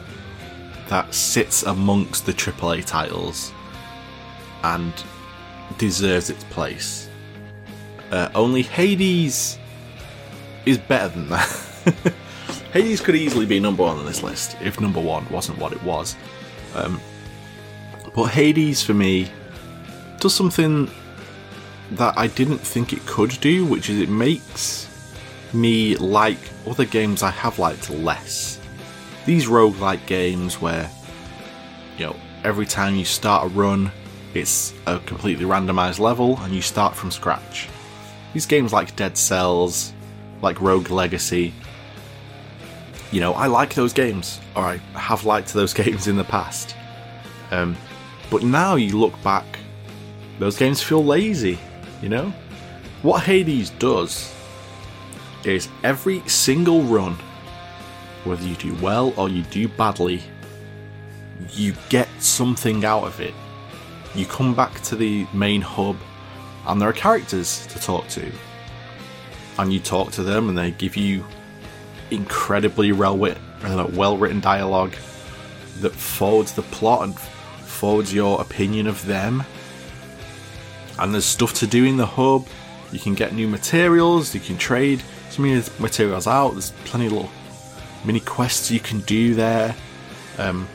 [0.89, 3.53] that sits amongst the AAA titles
[4.64, 4.93] and
[5.76, 7.09] deserves its place.
[8.11, 9.59] Uh, only Hades
[10.66, 12.14] is better than that.
[12.72, 15.82] Hades could easily be number one on this list if number one wasn't what it
[15.82, 16.16] was.
[16.74, 17.01] Um,
[18.14, 19.30] but Hades, for me,
[20.20, 20.91] does something
[21.93, 24.86] that I didn't think it could do, which is it makes
[25.53, 28.58] me like other games I have liked less.
[29.29, 30.91] These roguelike games where,
[31.99, 33.93] you know, every time you start a run,
[34.33, 37.68] it's a completely randomized level and you start from scratch.
[38.33, 39.93] These games like Dead Cells,
[40.41, 41.53] like Rogue Legacy,
[43.12, 46.74] you know, I like those games, or I have liked those games in the past.
[47.51, 47.76] Um,
[48.31, 49.59] but now you look back,
[50.39, 51.59] those games feel lazy,
[52.01, 52.33] you know?
[53.03, 54.35] What Hades does
[55.45, 57.18] is every single run,
[58.29, 60.22] whether you do well or you do badly,
[61.51, 63.35] you get something out of it.
[64.14, 65.97] You come back to the main hub,
[66.66, 68.31] and there are characters to talk to.
[69.59, 71.24] And you talk to them, and they give you
[72.11, 74.95] incredibly well written dialogue
[75.81, 79.45] that forwards the plot and forwards your opinion of them.
[80.99, 82.47] And there's stuff to do in the hub.
[82.93, 86.53] You can get new materials, you can trade some of materials out.
[86.53, 87.31] There's plenty of little
[88.05, 89.75] mini quests you can do there.
[90.39, 90.69] Um,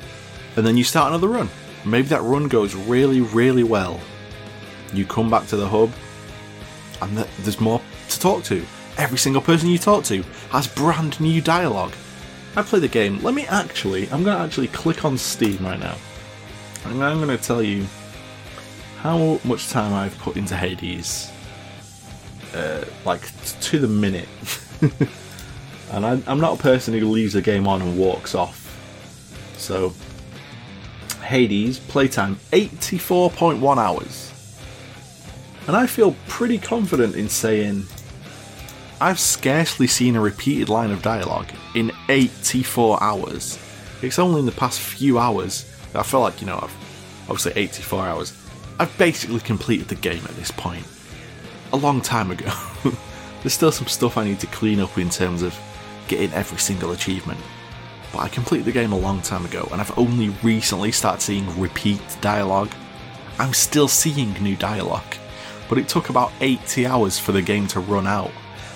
[0.56, 1.50] and then you start another run.
[1.86, 4.00] Maybe that run goes really, really well.
[4.94, 5.92] You come back to the hub,
[7.02, 8.64] and there's more to talk to.
[8.98, 10.22] Every single person you talk to
[10.52, 11.94] has brand new dialogue.
[12.56, 13.22] I play the game.
[13.24, 15.98] Let me actually, I'm going to actually click on Steam right now.
[16.86, 17.88] And I'm going to tell you
[19.00, 21.32] how much time I've put into Hades.
[22.54, 23.22] Uh, like
[23.62, 24.30] to the minute.
[25.94, 28.60] and I, I'm not a person who leaves a game on and walks off.
[29.58, 29.94] So,
[31.24, 34.32] Hades, playtime 84.1 hours.
[35.68, 37.86] And I feel pretty confident in saying
[39.00, 43.60] I've scarcely seen a repeated line of dialogue in 84 hours.
[44.02, 46.76] It's only in the past few hours that I feel like, you know, I've
[47.30, 48.38] obviously 84 hours.
[48.80, 50.86] I've basically completed the game at this point.
[51.72, 52.52] A long time ago.
[53.41, 55.58] There's still some stuff I need to clean up in terms of
[56.14, 57.39] getting every single achievement.
[58.11, 61.59] But I completed the game a long time ago and I've only recently started seeing
[61.59, 62.72] repeat dialogue.
[63.39, 65.16] I'm still seeing new dialogue,
[65.68, 68.32] but it took about 80 hours for the game to run out.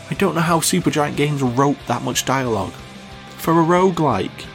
[0.09, 2.73] I don't know how Supergiant Games wrote that much dialogue.
[3.38, 4.45] For a roguelike,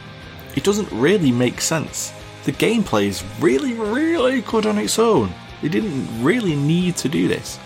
[0.55, 2.11] it doesn't really make sense.
[2.43, 5.33] The gameplay is really, really good on its own.
[5.61, 7.57] They didn't really need to do this.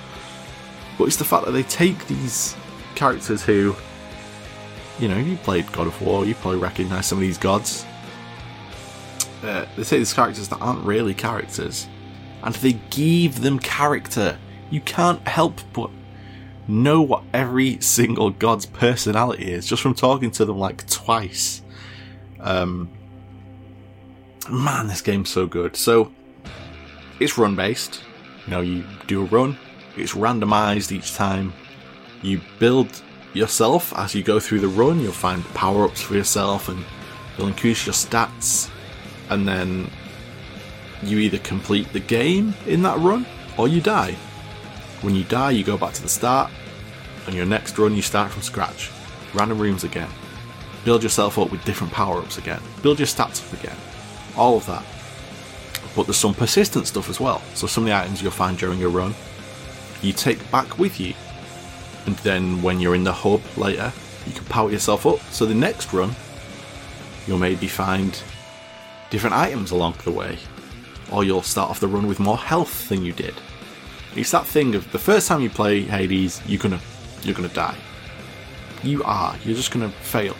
[0.99, 2.55] But it's the fact that they take these
[2.93, 3.75] characters who,
[4.99, 7.85] you know, you played God of War, you probably recognise some of these gods.
[9.43, 11.87] Uh, they say these characters that aren't really characters,
[12.43, 14.37] and they give them character.
[14.69, 15.89] You can't help but
[16.67, 21.61] know what every single god's personality is just from talking to them like twice.
[22.39, 22.89] Um,
[24.49, 25.75] man, this game's so good.
[25.75, 26.11] So
[27.19, 28.03] it's run based.
[28.45, 29.57] You know, you do a run,
[29.95, 31.53] it's randomized each time.
[32.21, 33.01] You build
[33.37, 34.99] yourself as you go through the run.
[34.99, 36.83] You'll find power ups for yourself, and
[37.37, 38.69] you'll increase your stats.
[39.29, 39.89] And then
[41.03, 43.25] you either complete the game in that run
[43.57, 44.13] or you die.
[45.01, 46.51] When you die, you go back to the start,
[47.25, 48.91] and your next run you start from scratch.
[49.33, 50.09] Random rooms again.
[50.85, 52.61] Build yourself up with different power ups again.
[52.81, 53.77] Build your stats up again.
[54.35, 54.85] All of that.
[55.95, 57.41] But there's some persistent stuff as well.
[57.53, 59.13] So some of the items you'll find during your run,
[60.01, 61.13] you take back with you.
[62.07, 63.93] And then when you're in the hub later,
[64.25, 65.19] you can power yourself up.
[65.31, 66.15] So the next run,
[67.27, 68.19] you'll maybe find
[69.09, 70.39] different items along the way.
[71.11, 73.35] Or you'll start off the run with more health than you did.
[74.15, 76.79] It's that thing of the first time you play Hades, you're gonna
[77.23, 77.77] you're gonna die.
[78.83, 79.35] You are.
[79.43, 80.35] You're just gonna fail.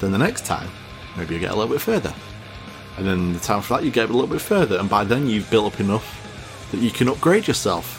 [0.00, 0.68] Then the next time,
[1.16, 2.12] maybe you get a little bit further.
[2.96, 5.26] And then the time for that you get a little bit further, and by then
[5.26, 7.95] you've built up enough that you can upgrade yourself.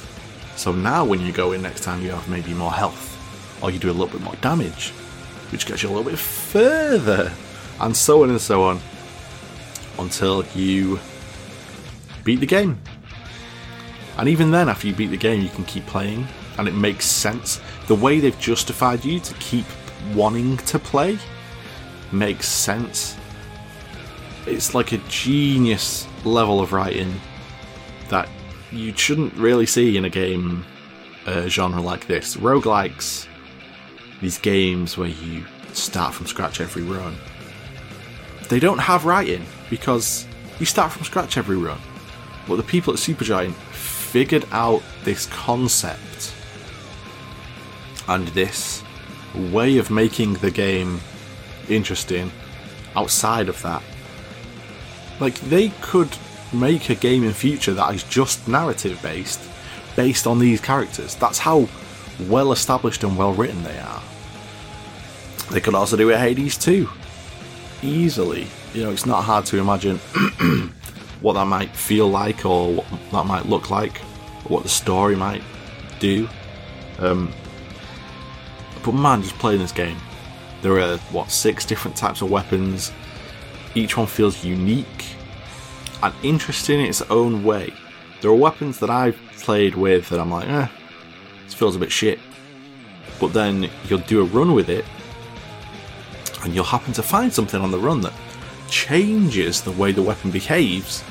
[0.57, 3.13] So now when you go in next time you have maybe more health.
[3.63, 4.89] Or you do a little bit more damage,
[5.51, 7.31] which gets you a little bit further.
[7.79, 8.81] And so on and so on.
[9.99, 10.99] until you
[12.23, 12.79] beat the game.
[14.17, 16.27] And even then, after you beat the game, you can keep playing,
[16.57, 17.61] and it makes sense.
[17.87, 19.65] The way they've justified you to keep
[20.13, 21.19] wanting to play
[22.11, 23.15] makes sense.
[24.45, 27.13] It's like a genius level of writing
[28.09, 28.29] that
[28.71, 30.65] you shouldn't really see in a game
[31.25, 32.35] uh, genre like this.
[32.37, 33.27] Roguelikes,
[34.21, 37.15] these games where you start from scratch every run,
[38.49, 40.25] they don't have writing because
[40.59, 41.79] you start from scratch every run.
[42.47, 46.33] But the people at Supergiant figured out this concept
[48.07, 48.83] and this
[49.35, 51.01] way of making the game
[51.69, 52.31] interesting
[52.95, 53.83] outside of that.
[55.19, 56.09] Like, they could
[56.53, 59.41] make a game in future that is just narrative based,
[59.95, 61.15] based on these characters.
[61.15, 61.67] That's how
[62.27, 64.01] well established and well written they are.
[65.51, 66.89] They could also do it Hades too.
[67.81, 68.47] Easily.
[68.73, 69.97] You know, it's not hard to imagine
[71.21, 74.01] what that might feel like or what that might look like,
[74.45, 75.43] or what the story might
[75.99, 76.27] do.
[76.99, 77.31] Um,
[78.83, 79.97] but man, just playing this game.
[80.61, 82.91] There are, what, six different types of weapons.
[83.75, 85.16] Each one feels unique
[86.03, 87.73] and interesting in its own way.
[88.21, 90.67] There are weapons that I've played with that I'm like, eh,
[91.45, 92.19] this feels a bit shit.
[93.19, 94.85] But then you'll do a run with it,
[96.43, 98.13] and you'll happen to find something on the run that
[98.69, 101.03] changes the way the weapon behaves.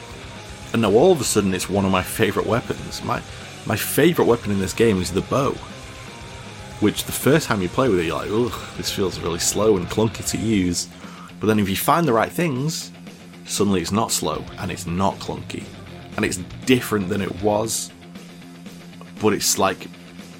[0.72, 3.03] And now all of a sudden it's one of my favourite weapons.
[3.03, 3.22] My
[3.66, 5.53] my favourite weapon in this game is the bow.
[6.80, 9.76] Which the first time you play with it, you're like, ugh, this feels really slow
[9.76, 10.89] and clunky to use.
[11.41, 12.93] But then if you find the right things,
[13.47, 15.64] suddenly it's not slow and it's not clunky.
[16.16, 17.90] And it's different than it was.
[19.20, 19.88] But it's like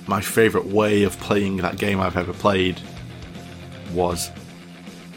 [0.07, 2.81] my favourite way of playing that game I've ever played
[3.93, 4.31] was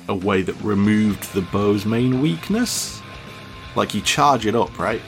[0.08, 3.02] a way that removed the bow's main weakness.
[3.76, 5.02] Like you charge it up, right?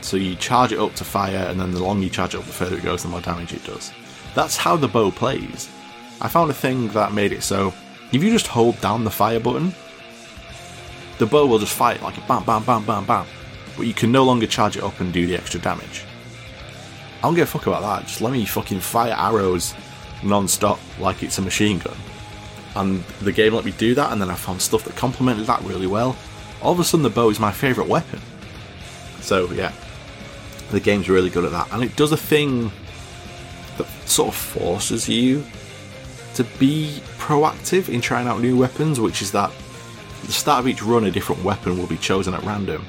[0.00, 2.44] So you charge it up to fire, and then the longer you charge it up,
[2.44, 3.92] the further it goes, the more damage it does.
[4.34, 5.68] That's how the bow plays.
[6.20, 7.74] I found a thing that made it so
[8.12, 9.74] if you just hold down the fire button,
[11.18, 13.26] the bow will just fire like a bam, bam, bam, bam, bam.
[13.76, 16.04] But you can no longer charge it up and do the extra damage.
[17.18, 18.06] I don't give a fuck about that.
[18.06, 19.74] Just let me fucking fire arrows
[20.22, 21.96] non-stop like it's a machine gun.
[22.74, 25.62] And the game let me do that, and then I found stuff that complemented that
[25.62, 26.16] really well.
[26.62, 28.20] All of a sudden, the bow is my favourite weapon.
[29.20, 29.72] So yeah,
[30.70, 32.70] the game's really good at that, and it does a thing
[33.78, 35.44] that sort of forces you
[36.34, 39.65] to be proactive in trying out new weapons, which is that at
[40.26, 42.84] the start of each run, a different weapon will be chosen at random.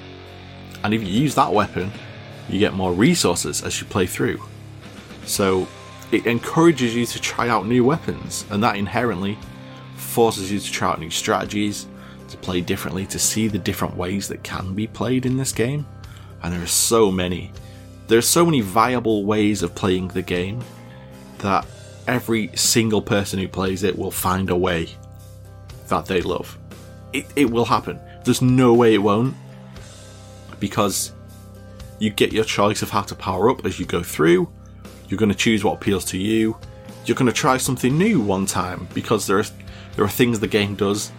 [0.84, 1.92] And if you use that weapon,
[2.50, 4.42] you get more resources as you play through.
[5.26, 5.68] So
[6.12, 9.38] it encourages you to try out new weapons, and that inherently
[9.96, 11.88] forces you to try out new strategies,
[12.30, 15.86] to play differently, to see the different ways that can be played in this game.
[16.44, 17.52] And there are so many.
[18.08, 20.64] There are so many viable ways of playing the game
[21.40, 21.66] that
[22.08, 24.90] every single person who plays it will find a way
[25.90, 26.58] that they love.
[27.14, 28.00] It, it will happen.
[28.24, 29.36] There's no way it won't.
[30.60, 31.14] Because
[32.00, 34.50] you get your choice of how to power up as you go through.
[35.08, 36.58] You're going to choose what appeals to you.
[37.06, 39.46] You're going to try something new one time because there are,
[39.96, 41.12] there are things the game does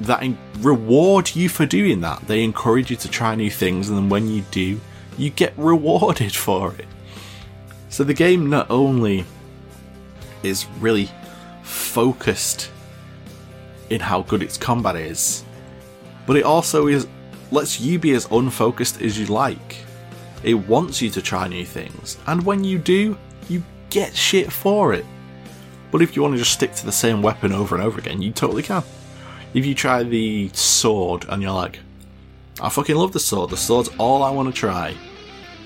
[0.00, 0.24] that
[0.58, 2.26] reward you for doing that.
[2.26, 4.80] They encourage you to try new things, and then when you do,
[5.16, 6.86] you get rewarded for it.
[7.88, 9.24] So the game not only
[10.42, 11.08] is really
[11.62, 12.70] focused
[13.90, 15.44] in how good its combat is,
[16.26, 17.06] but it also is
[17.50, 19.76] lets you be as unfocused as you like.
[20.42, 23.16] It wants you to try new things, and when you do,
[23.48, 25.06] you get shit for it.
[25.90, 28.20] But if you want to just stick to the same weapon over and over again,
[28.20, 28.82] you totally can.
[29.54, 31.78] If you try the sword and you're like,
[32.60, 34.94] I fucking love the sword, the sword's all I want to try.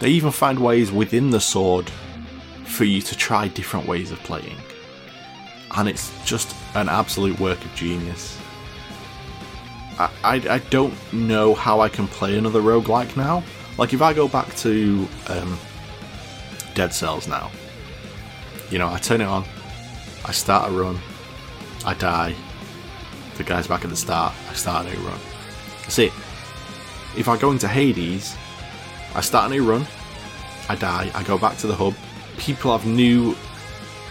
[0.01, 1.91] They even find ways within the sword
[2.67, 4.57] for you to try different ways of playing.
[5.77, 8.39] And it's just an absolute work of genius.
[9.99, 13.43] I, I, I don't know how I can play another roguelike now.
[13.77, 15.59] Like, if I go back to um,
[16.75, 17.51] Dead Cells now,
[18.71, 19.45] you know, I turn it on,
[20.25, 20.99] I start a run,
[21.85, 22.35] I die,
[23.37, 25.19] the guy's back at the start, I start a new run.
[25.83, 26.13] That's it.
[27.17, 28.37] If I go into Hades,
[29.15, 29.87] I start a new run,
[30.69, 31.95] I die, I go back to the hub,
[32.37, 33.37] people have new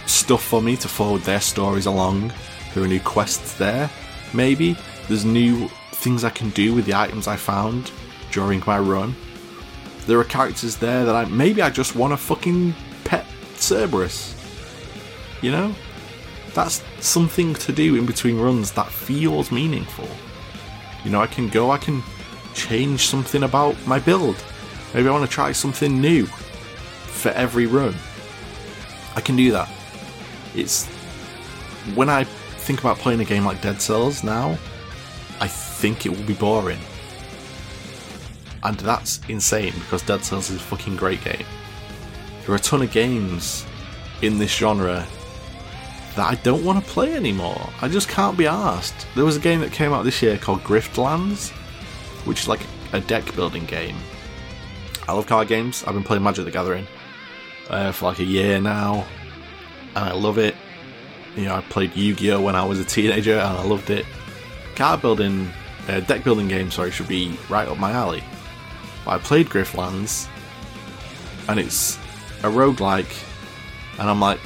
[0.07, 2.33] stuff for me to forward their stories along.
[2.73, 3.89] There are new quests there,
[4.33, 4.77] maybe.
[5.07, 7.91] There's new things I can do with the items I found
[8.31, 9.15] during my run.
[10.05, 14.35] There are characters there that I maybe I just want to fucking pet Cerberus.
[15.41, 15.75] You know?
[16.53, 20.07] That's something to do in between runs that feels meaningful.
[21.03, 22.01] You know, I can go, I can
[22.53, 24.43] change something about my build.
[24.93, 27.93] Maybe I want to try something new for every run.
[29.15, 29.69] I can do that.
[30.55, 30.85] It's
[31.95, 34.57] when I think about playing a game like Dead Cells now,
[35.39, 36.79] I think it will be boring.
[38.63, 41.45] And that's insane because Dead Cells is a fucking great game.
[42.41, 43.65] There are a ton of games
[44.21, 45.05] in this genre
[46.15, 47.69] that I don't want to play anymore.
[47.81, 49.05] I just can't be asked.
[49.15, 51.51] There was a game that came out this year called Griftlands,
[52.25, 52.61] which is like
[52.93, 53.95] a deck building game.
[55.07, 55.83] I love card games.
[55.85, 56.87] I've been playing Magic the Gathering
[57.69, 59.05] uh, for like a year now,
[59.97, 60.55] and I love it.
[61.35, 64.05] You know, I played Yu-Gi-Oh when I was a teenager, and I loved it.
[64.75, 65.51] Card building,
[65.87, 68.23] uh, deck building game, sorry, should be right up my alley.
[69.03, 70.27] But I played Griftlands,
[71.49, 71.97] and it's
[72.43, 73.11] a roguelike,
[73.99, 74.39] and I'm like,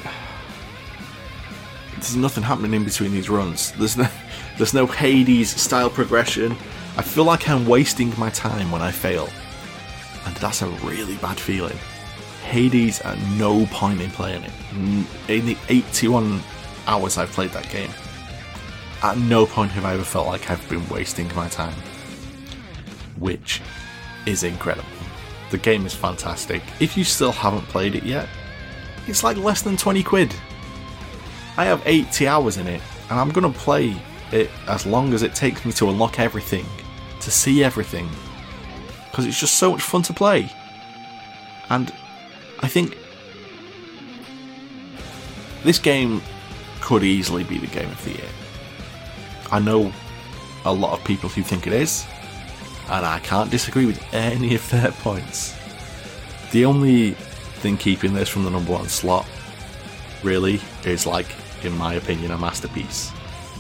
[1.95, 3.74] there's nothing happening in between these runs.
[3.74, 4.08] There's no,
[4.58, 6.54] there's no Hades style progression.
[6.97, 9.28] I feel like I'm wasting my time when I fail,
[10.26, 11.78] and that's a really bad feeling.
[12.52, 14.52] Hades at no point in playing it.
[15.30, 16.41] In the 81
[16.86, 17.89] hours I've played that game,
[19.02, 21.74] at no point have I ever felt like I've been wasting my time.
[23.18, 23.62] Which
[24.26, 24.89] is incredible.
[25.49, 26.62] The game is fantastic.
[26.82, 28.28] If you still haven't played it yet,
[29.08, 30.36] it's like less than 20 quid.
[31.56, 33.95] I have 80 hours in it, and I'm gonna play
[34.32, 36.66] it as long as it takes me to unlock everything,
[37.22, 38.10] to see everything,
[39.10, 40.52] because it's just so much fun to play.
[41.70, 41.93] And
[42.62, 42.97] I think
[45.64, 46.22] this game
[46.82, 48.30] could easily be the game of the year.
[49.51, 49.91] I know
[50.66, 52.05] a lot of people who think it is,
[52.89, 55.55] and I can't disagree with any of their points.
[56.51, 57.16] The only
[57.62, 59.28] thing keeping this from the number one slot
[60.24, 61.28] really is like
[61.64, 63.12] in my opinion a masterpiece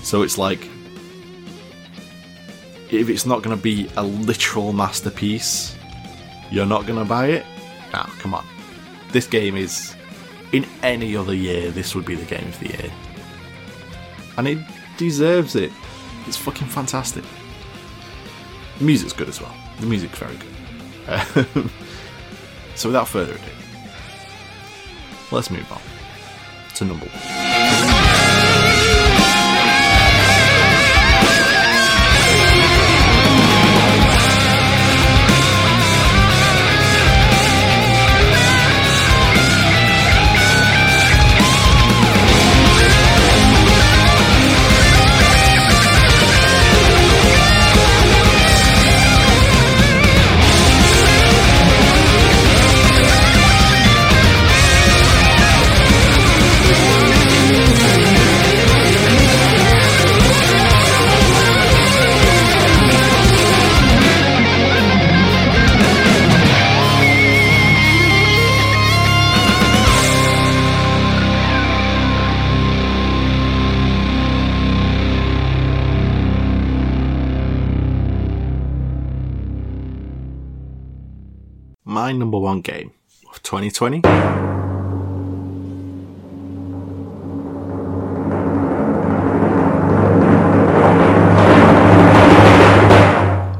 [0.01, 0.67] so it's like
[2.89, 5.77] if it's not going to be a literal masterpiece
[6.49, 7.45] you're not going to buy it
[7.93, 8.45] ah oh, come on
[9.11, 9.95] this game is
[10.51, 12.91] in any other year this would be the game of the year.
[14.37, 14.59] And it
[14.97, 15.71] deserves it.
[16.27, 17.23] It's fucking fantastic.
[18.77, 19.55] The music's good as well.
[19.79, 21.45] The music's very good.
[21.55, 21.71] Um,
[22.75, 23.51] so without further ado
[25.31, 25.81] let's move on
[26.75, 27.90] to number one.
[82.13, 82.91] My number one game
[83.29, 83.99] of 2020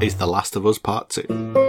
[0.04, 1.62] is The Last of Us Part 2.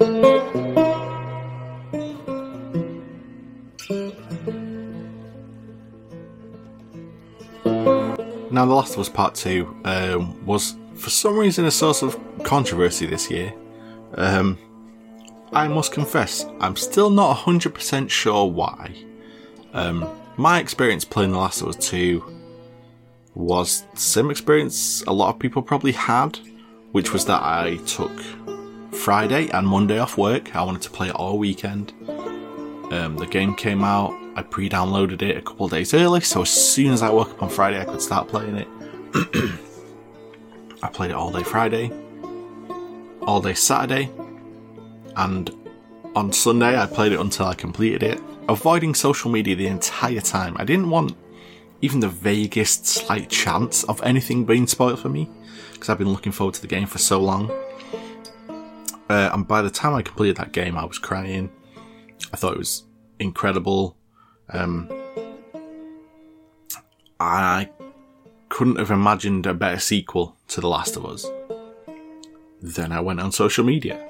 [0.00, 0.39] Now, The
[8.80, 13.30] Last of Us Part 2 um, was, for some reason, a source of controversy this
[13.30, 13.52] year.
[14.14, 14.56] Um,
[15.52, 18.94] I must confess, I'm still not 100% sure why.
[19.74, 20.08] Um,
[20.38, 22.24] my experience playing The Last of Us 2
[23.34, 26.38] was the same experience a lot of people probably had,
[26.92, 28.18] which was that I took
[28.94, 30.56] Friday and Monday off work.
[30.56, 31.92] I wanted to play it all weekend.
[32.08, 36.94] Um, the game came out I pre-downloaded it a couple days early, so as soon
[36.94, 38.68] as I woke up on Friday, I could start playing it.
[40.82, 41.92] I played it all day Friday,
[43.20, 44.10] all day Saturday,
[45.16, 45.50] and
[46.16, 48.18] on Sunday I played it until I completed it,
[48.48, 50.56] avoiding social media the entire time.
[50.58, 51.14] I didn't want
[51.82, 55.28] even the vaguest slight chance of anything being spoiled for me,
[55.74, 57.50] because I've been looking forward to the game for so long.
[59.10, 61.50] Uh, and by the time I completed that game, I was crying.
[62.32, 62.84] I thought it was
[63.18, 63.98] incredible.
[64.52, 64.90] Um,
[67.18, 67.68] I
[68.48, 71.26] couldn't have imagined a better sequel to The Last of Us.
[72.60, 74.06] Then I went on social media.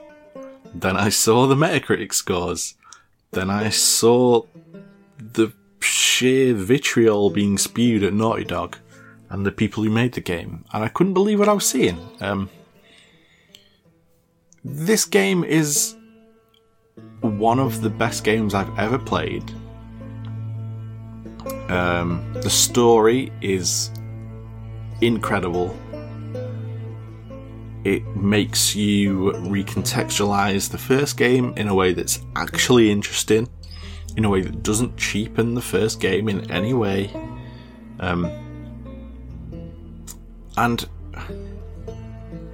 [0.75, 2.75] Then I saw the Metacritic scores.
[3.33, 4.45] Then I saw
[5.19, 8.77] the sheer vitriol being spewed at Naughty Dog
[9.29, 11.99] and the people who made the game, and I couldn't believe what I was seeing.
[12.21, 12.51] Um,
[14.65, 15.97] this game is
[17.21, 19.51] one of the best games I've ever played.
[21.71, 23.93] Um, the story is
[25.01, 25.79] incredible.
[27.85, 33.49] It makes you recontextualize the first game in a way that's actually interesting,
[34.17, 37.09] in a way that doesn't cheapen the first game in any way.
[38.01, 38.27] Um,
[40.57, 40.89] and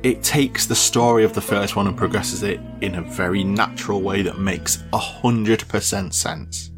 [0.03, 4.03] it takes the story of the first one and progresses it in a very natural
[4.03, 6.71] way that makes 100% sense.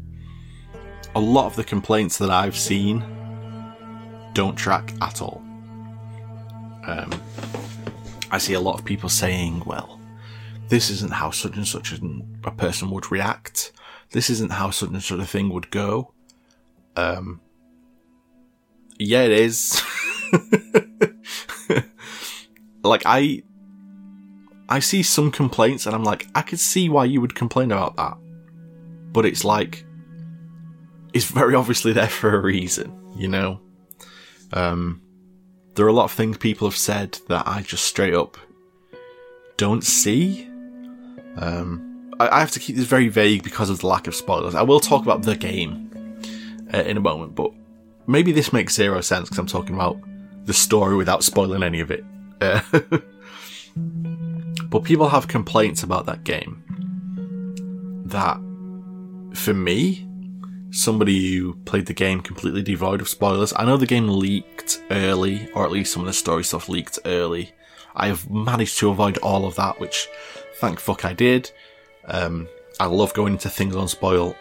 [1.15, 3.03] A lot of the complaints that I've seen
[4.33, 5.43] don't track at all.
[6.85, 7.21] Um,
[8.31, 9.99] I see a lot of people saying, well,
[10.69, 11.93] this isn't how such and such
[12.43, 13.71] a person would react.
[14.11, 16.13] This isn't how such and such a thing would go.
[16.95, 17.41] Um,
[18.97, 19.81] yeah, it is.
[22.83, 23.43] like I
[24.67, 27.97] I see some complaints and I'm like, I could see why you would complain about
[27.97, 28.17] that.
[29.11, 29.85] But it's like
[31.13, 33.59] it's very obviously there for a reason, you know?
[34.53, 35.01] Um
[35.75, 38.37] there are a lot of things people have said that I just straight up
[39.57, 40.47] don't see.
[41.37, 41.89] Um
[42.19, 44.53] I, have to keep this very vague because of the lack of spoilers.
[44.53, 45.89] I will talk about the game
[46.73, 47.51] uh, in a moment, but
[48.07, 49.97] maybe this makes zero sense because I'm talking about
[50.45, 52.03] the story without spoiling any of it.
[52.41, 52.61] Uh,
[54.65, 56.61] but people have complaints about that game.
[58.07, 58.37] That,
[59.37, 60.05] for me,
[60.71, 65.49] somebody who played the game completely devoid of spoilers, I know the game leaked early,
[65.53, 67.51] or at least some of the story stuff leaked early.
[67.95, 70.07] I have managed to avoid all of that, which
[70.55, 71.51] thank fuck I did.
[72.05, 72.47] Um,
[72.79, 74.35] I love going into things on spoil.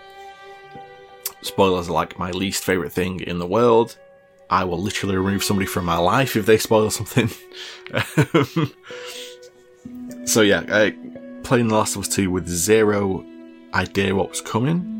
[1.43, 3.97] Spoilers are like my least favourite thing in the world.
[4.51, 7.29] I will literally remove somebody from my life if they spoil something.
[10.25, 10.95] so yeah, I,
[11.43, 13.25] playing The Last of Us 2 with zero
[13.75, 14.98] idea what was coming.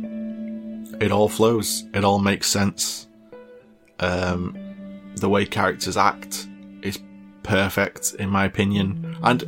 [1.01, 1.85] It all flows.
[1.95, 3.07] It all makes sense.
[4.01, 4.57] Um,
[5.17, 6.49] the way characters act
[6.83, 6.99] is
[7.43, 9.17] perfect, in my opinion.
[9.23, 9.45] And,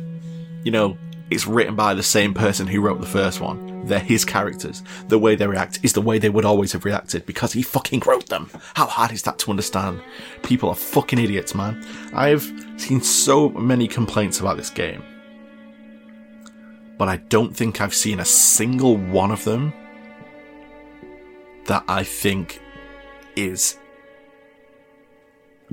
[0.63, 0.97] you know,
[1.29, 3.85] it's written by the same person who wrote the first one.
[3.85, 4.83] They're his characters.
[5.07, 8.01] The way they react is the way they would always have reacted because he fucking
[8.05, 8.49] wrote them.
[8.75, 10.01] How hard is that to understand?
[10.43, 11.85] People are fucking idiots, man.
[12.13, 12.43] I've
[12.77, 15.03] seen so many complaints about this game.
[16.97, 19.73] But I don't think I've seen a single one of them
[21.71, 22.61] that I think
[23.37, 23.77] is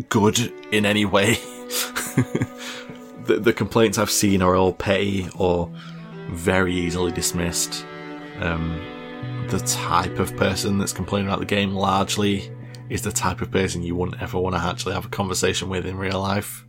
[0.08, 0.38] good
[0.70, 1.32] in any way.
[3.24, 5.68] the, the complaints I've seen are all petty or
[6.30, 7.84] very easily dismissed.
[8.38, 8.80] Um,
[9.48, 12.48] the type of person that's complaining about the game largely
[12.88, 15.84] is the type of person you wouldn't ever want to actually have a conversation with
[15.84, 16.64] in real life.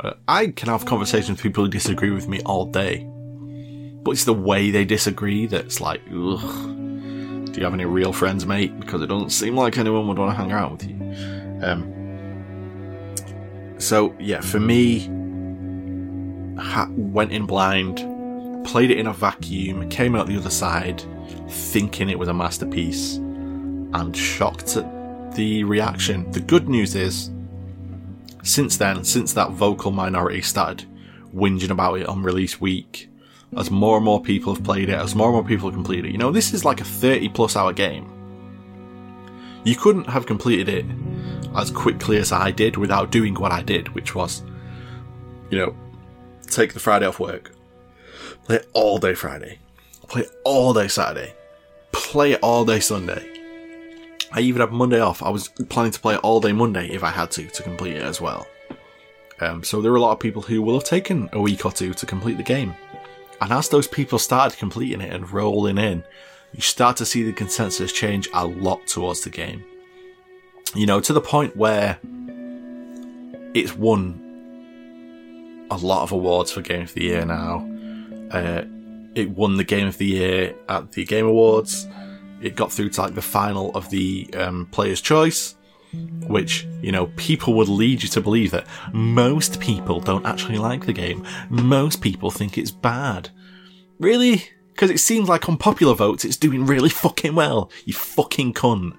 [0.00, 3.08] Uh, I can have conversations with people who disagree with me all day,
[4.02, 6.75] but it's the way they disagree that's like, ugh.
[7.56, 8.78] Do you have any real friends, mate?
[8.78, 10.96] Because it doesn't seem like anyone would want to hang out with you.
[11.64, 11.92] Um,
[13.78, 15.00] so yeah, for me,
[16.60, 17.98] ha- went in blind
[18.66, 21.02] played it in a vacuum, came out the other side
[21.48, 26.28] thinking it was a masterpiece, and shocked at the reaction.
[26.32, 27.30] The good news is,
[28.42, 30.84] since then, since that vocal minority started
[31.32, 33.05] whinging about it on release week,
[33.56, 36.06] as more and more people have played it, as more and more people have completed
[36.06, 38.12] it, you know, this is like a 30 plus hour game.
[39.64, 40.86] You couldn't have completed it
[41.56, 44.42] as quickly as I did without doing what I did, which was,
[45.50, 45.74] you know,
[46.42, 47.52] take the Friday off work,
[48.46, 49.58] Play all day Friday.
[50.06, 51.34] Play all day Saturday.
[51.90, 53.28] Play all day Sunday.
[54.30, 55.20] I even had Monday off.
[55.20, 58.02] I was planning to play all day Monday if I had to, to complete it
[58.02, 58.46] as well.
[59.40, 61.72] Um, so there are a lot of people who will have taken a week or
[61.72, 62.72] two to complete the game.
[63.40, 66.04] And as those people started completing it and rolling in,
[66.52, 69.64] you start to see the consensus change a lot towards the game.
[70.74, 71.98] You know, to the point where
[73.54, 74.22] it's won
[75.70, 77.68] a lot of awards for Game of the Year now.
[78.30, 78.64] Uh,
[79.14, 81.86] it won the Game of the Year at the Game Awards.
[82.42, 85.54] It got through to like the final of the um, Player's Choice,
[86.26, 90.86] which you know people would lead you to believe that most people don't actually like
[90.86, 91.24] the game.
[91.48, 93.30] Most people think it's bad.
[93.98, 94.44] Really?
[94.72, 97.70] Because it seems like on popular votes it's doing really fucking well.
[97.84, 98.96] You fucking cunt.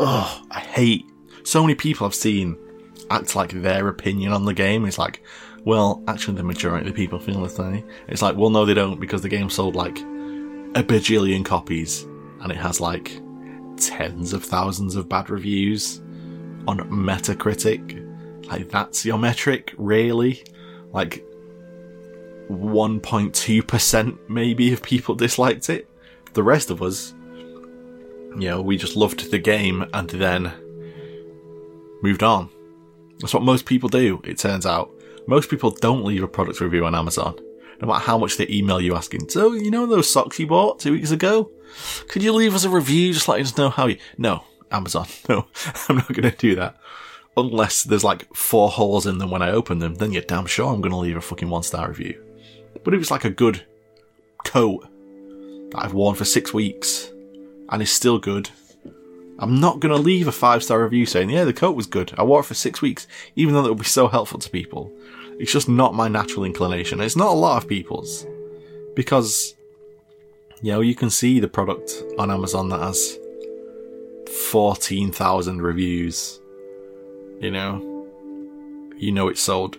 [0.00, 1.04] Ugh, I hate
[1.44, 2.56] so many people I've seen
[3.10, 5.22] act like their opinion on the game is like,
[5.64, 7.86] Well, actually, the majority of the people feel the same.
[8.08, 9.98] It's like, well, no, they don't because the game sold like
[10.74, 12.04] a bajillion copies
[12.40, 13.20] and it has like
[13.76, 16.01] tens of thousands of bad reviews
[16.66, 18.08] on Metacritic.
[18.46, 20.44] Like, that's your metric, really?
[20.92, 21.24] Like,
[22.50, 25.88] 1.2% maybe of people disliked it.
[26.34, 30.52] The rest of us, you know, we just loved the game and then
[32.02, 32.50] moved on.
[33.20, 34.90] That's what most people do, it turns out.
[35.26, 37.38] Most people don't leave a product review on Amazon,
[37.80, 40.80] no matter how much they email you asking, so, you know those socks you bought
[40.80, 41.50] two weeks ago?
[42.08, 43.98] Could you leave us a review just letting us know how you.
[44.18, 45.06] No, Amazon.
[45.28, 45.46] No,
[45.88, 46.76] I'm not going to do that.
[47.36, 50.72] Unless there's like four holes in them when I open them, then you're damn sure
[50.72, 52.22] I'm going to leave a fucking one star review.
[52.84, 53.64] But if it's like a good
[54.44, 54.86] coat
[55.70, 57.10] that I've worn for six weeks
[57.70, 58.50] and is still good,
[59.38, 62.12] I'm not going to leave a five star review saying, yeah, the coat was good.
[62.18, 64.92] I wore it for six weeks, even though that would be so helpful to people.
[65.38, 67.00] It's just not my natural inclination.
[67.00, 68.26] It's not a lot of people's.
[68.94, 69.54] Because,
[70.60, 73.18] you know, you can see the product on Amazon that has
[74.32, 76.40] 14,000 reviews.
[77.40, 78.06] You know,
[78.96, 79.78] you know it sold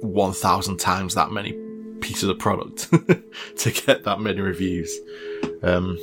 [0.00, 1.52] 1,000 times that many
[2.00, 2.90] pieces of product
[3.56, 4.94] to get that many reviews.
[5.62, 5.98] Um,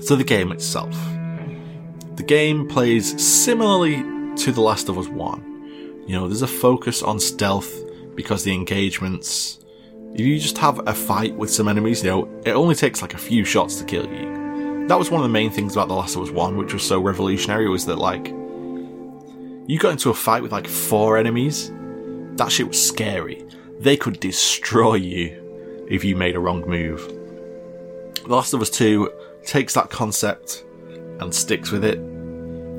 [0.00, 0.96] so the game itself.
[2.16, 3.96] The game plays similarly
[4.36, 6.04] to The Last of Us 1.
[6.06, 7.72] You know, there's a focus on stealth
[8.14, 9.58] because the engagements.
[10.14, 13.14] If you just have a fight with some enemies, you know, it only takes like
[13.14, 14.49] a few shots to kill you.
[14.90, 16.82] That was one of the main things about The Last of Us 1, which was
[16.82, 21.70] so revolutionary, was that like you got into a fight with like four enemies.
[22.34, 23.46] That shit was scary.
[23.78, 27.06] They could destroy you if you made a wrong move.
[27.06, 29.08] The Last of Us 2
[29.44, 30.64] takes that concept
[31.20, 32.00] and sticks with it,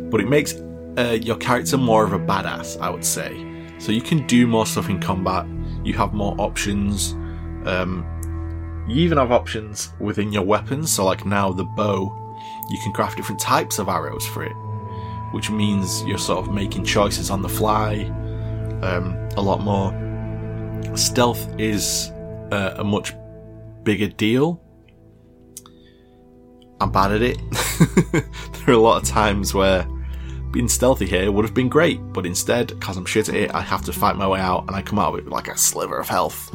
[0.09, 0.55] but it makes
[0.97, 3.31] uh, your character more of a badass, I would say.
[3.79, 5.45] So you can do more stuff in combat,
[5.85, 7.13] you have more options.
[7.65, 8.05] Um,
[8.91, 12.37] you even have options within your weapons, so like now the bow,
[12.69, 14.53] you can craft different types of arrows for it,
[15.31, 18.03] which means you're sort of making choices on the fly
[18.81, 19.91] um, a lot more.
[20.95, 22.11] Stealth is
[22.51, 23.13] uh, a much
[23.83, 24.61] bigger deal
[26.81, 27.37] I'm bad at it.
[28.11, 28.23] there
[28.69, 29.87] are a lot of times where
[30.49, 33.61] being stealthy here would have been great, but instead, because I'm shit at it, I
[33.61, 36.09] have to fight my way out and I come out with like a sliver of
[36.09, 36.49] health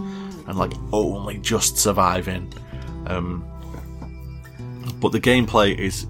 [0.47, 2.53] and like only just surviving.
[3.07, 3.45] Um,
[5.01, 6.07] but the gameplay is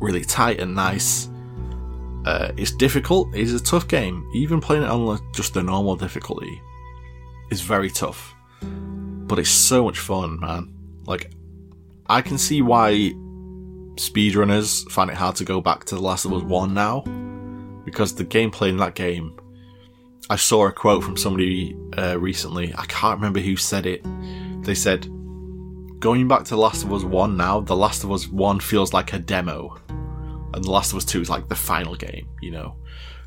[0.00, 1.28] really tight and nice.
[2.24, 3.34] Uh, it's difficult.
[3.34, 4.28] It's a tough game.
[4.34, 6.60] Even playing it on just the normal difficulty
[7.50, 8.34] is very tough.
[8.62, 10.74] But it's so much fun, man.
[11.06, 11.30] Like,
[12.08, 13.12] I can see why
[13.96, 17.04] speedrunners find it hard to go back to The Last of Us 1 now
[17.84, 19.38] because the gameplay in that game.
[20.28, 22.74] I saw a quote from somebody uh, recently.
[22.76, 24.04] I can't remember who said it.
[24.62, 25.08] They said,
[26.00, 29.12] Going back to Last of Us 1 now, The Last of Us 1 feels like
[29.12, 29.78] a demo.
[29.88, 32.76] And The Last of Us 2 is like the final game, you know.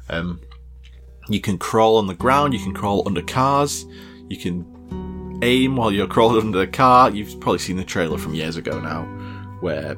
[0.10, 0.42] Um,
[1.30, 3.86] you can crawl on the ground, you can crawl under cars,
[4.28, 7.12] you can aim while you're crawling under the car.
[7.12, 9.04] You've probably seen the trailer from years ago now,
[9.62, 9.96] where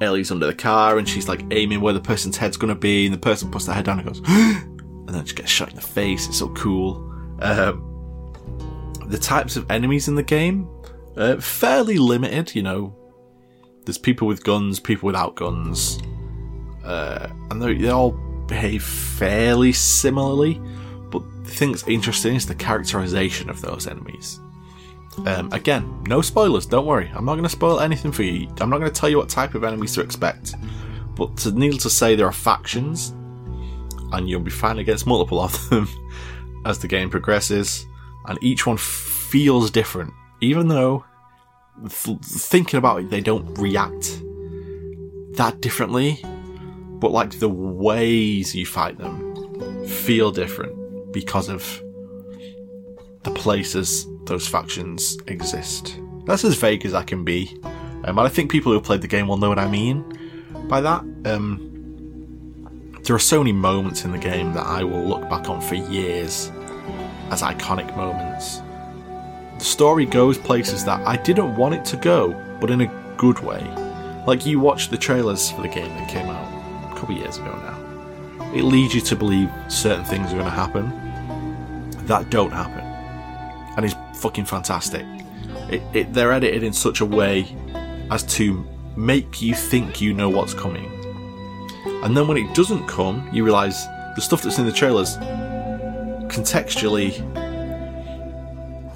[0.00, 3.14] Ellie's under the car and she's like aiming where the person's head's gonna be, and
[3.14, 4.22] the person puts their head down and goes,
[5.10, 6.28] and then she gets shot in the face.
[6.28, 7.12] It's so cool.
[7.40, 8.32] Um,
[9.06, 10.68] the types of enemies in the game,
[11.16, 12.54] uh, fairly limited.
[12.54, 12.96] You know,
[13.84, 15.98] there's people with guns, people without guns,
[16.84, 18.12] uh, and they all
[18.46, 20.60] behave fairly similarly.
[21.10, 24.38] But the thing that's interesting is the characterization of those enemies.
[25.26, 27.10] Um, again, no spoilers, don't worry.
[27.12, 28.46] I'm not going to spoil anything for you.
[28.60, 30.54] I'm not going to tell you what type of enemies to expect.
[31.16, 33.12] But to needless to say, there are factions,
[34.12, 35.88] and you'll be fighting against multiple of them
[36.64, 37.86] as the game progresses,
[38.26, 40.12] and each one feels different.
[40.40, 41.04] Even though,
[41.88, 44.22] th- thinking about it, they don't react
[45.32, 46.20] that differently,
[46.98, 51.82] but like the ways you fight them feel different because of
[53.22, 55.98] the places those factions exist.
[56.26, 57.58] That's as vague as I can be.
[58.04, 60.04] Um, I think people who have played the game will know what I mean
[60.68, 61.04] by that.
[61.24, 61.69] Um,
[63.04, 65.74] there are so many moments in the game that I will look back on for
[65.74, 66.50] years
[67.30, 68.62] as iconic moments.
[69.58, 73.40] The story goes places that I didn't want it to go, but in a good
[73.40, 73.62] way.
[74.26, 77.52] Like you watch the trailers for the game that came out a couple years ago
[77.52, 78.52] now.
[78.54, 81.08] It leads you to believe certain things are going to happen
[82.06, 82.90] that don't happen
[83.76, 85.06] and it's fucking fantastic.
[85.70, 87.46] It, it, they're edited in such a way
[88.10, 90.99] as to make you think you know what's coming.
[91.84, 95.16] And then when it doesn't come, you realise the stuff that's in the trailers
[96.28, 97.18] contextually,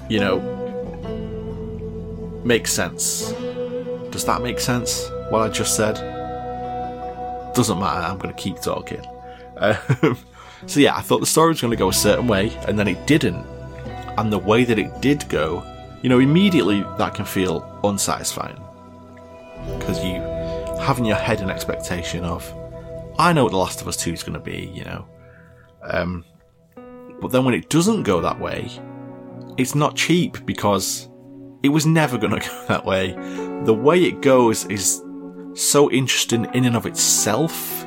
[0.09, 0.39] you know,
[2.43, 3.31] makes sense.
[4.11, 5.09] Does that make sense?
[5.29, 5.95] What I just said?
[7.53, 9.01] Doesn't matter, I'm going to keep talking.
[9.57, 10.17] Um,
[10.65, 12.87] so, yeah, I thought the story was going to go a certain way, and then
[12.87, 13.45] it didn't.
[14.17, 15.63] And the way that it did go,
[16.01, 18.61] you know, immediately that can feel unsatisfying.
[19.79, 20.21] Because you
[20.81, 22.53] have in your head an expectation of,
[23.17, 25.07] I know what The Last of Us 2 is going to be, you know.
[25.83, 26.25] Um,
[27.21, 28.69] but then when it doesn't go that way,
[29.57, 31.09] it's not cheap because
[31.63, 33.11] it was never going to go that way.
[33.63, 35.01] The way it goes is
[35.53, 37.85] so interesting in and of itself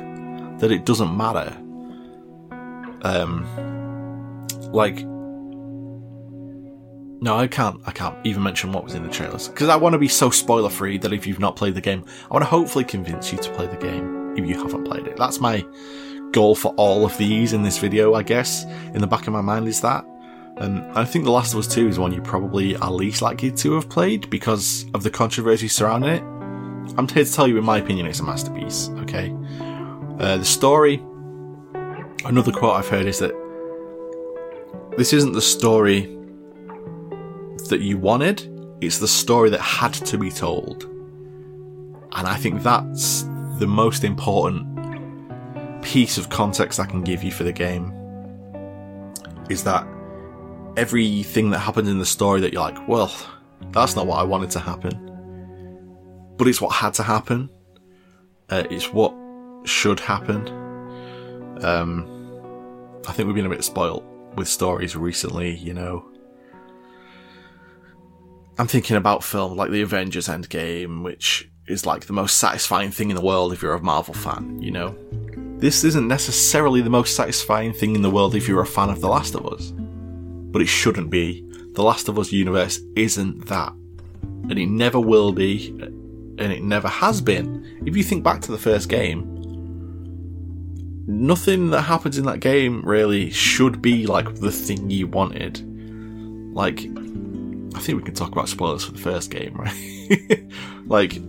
[0.57, 1.55] that it doesn't matter.
[3.03, 3.45] Um,
[4.71, 5.05] like,
[7.21, 7.81] no, I can't.
[7.85, 10.29] I can't even mention what was in the trailers because I want to be so
[10.29, 13.37] spoiler free that if you've not played the game, I want to hopefully convince you
[13.39, 15.17] to play the game if you haven't played it.
[15.17, 15.65] That's my
[16.31, 18.65] goal for all of these in this video, I guess.
[18.93, 20.05] In the back of my mind is that.
[20.57, 23.51] And I think The Last of Us 2 is one you probably are least likely
[23.51, 26.23] to have played because of the controversy surrounding it.
[26.97, 29.33] I'm here to tell you, in my opinion, it's a masterpiece, okay?
[30.19, 31.01] Uh, the story,
[32.25, 33.33] another quote I've heard is that
[34.97, 36.13] this isn't the story
[37.69, 38.49] that you wanted,
[38.81, 40.83] it's the story that had to be told.
[42.11, 43.23] And I think that's
[43.59, 44.65] the most important
[45.83, 47.93] piece of context I can give you for the game.
[49.49, 49.87] Is that
[50.77, 53.13] everything that happens in the story that you're like, well,
[53.71, 55.05] that's not what I wanted to happen.
[56.37, 57.49] But it's what had to happen.
[58.49, 59.13] Uh, it's what
[59.65, 60.47] should happen.
[61.63, 62.07] Um,
[63.07, 64.03] I think we've been a bit spoilt
[64.35, 66.05] with stories recently, you know.
[68.57, 73.09] I'm thinking about film like the Avengers Endgame, which is like the most satisfying thing
[73.09, 74.95] in the world if you're a Marvel fan, you know.
[75.59, 79.01] This isn't necessarily the most satisfying thing in the world if you're a fan of
[79.01, 79.71] The Last of Us.
[79.75, 81.45] But it shouldn't be.
[81.73, 83.73] The Last of Us universe isn't that.
[84.21, 87.65] And it never will be, and it never has been.
[87.85, 89.35] If you think back to the first game,
[91.07, 95.61] nothing that happens in that game really should be like the thing you wanted.
[96.55, 96.79] Like,
[97.75, 100.43] I think we can talk about spoilers for the first game, right?
[100.87, 101.19] like,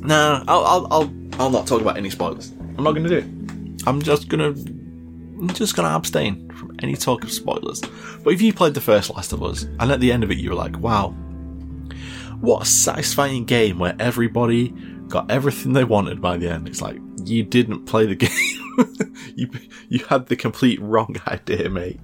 [0.00, 2.50] nah, I'll, I'll, I'll, I'll not talk about any spoilers.
[2.50, 3.82] I'm not going to do it.
[3.86, 4.60] I'm just going to,
[5.40, 7.80] I'm just going to abstain from any talk of spoilers.
[8.22, 10.38] But if you played the first Last of Us, and at the end of it
[10.38, 11.10] you were like, wow,
[12.40, 14.68] what a satisfying game where everybody
[15.08, 16.68] got everything they wanted by the end.
[16.68, 19.34] It's like, you didn't play the game.
[19.34, 19.50] you,
[19.88, 22.00] you had the complete wrong idea, mate.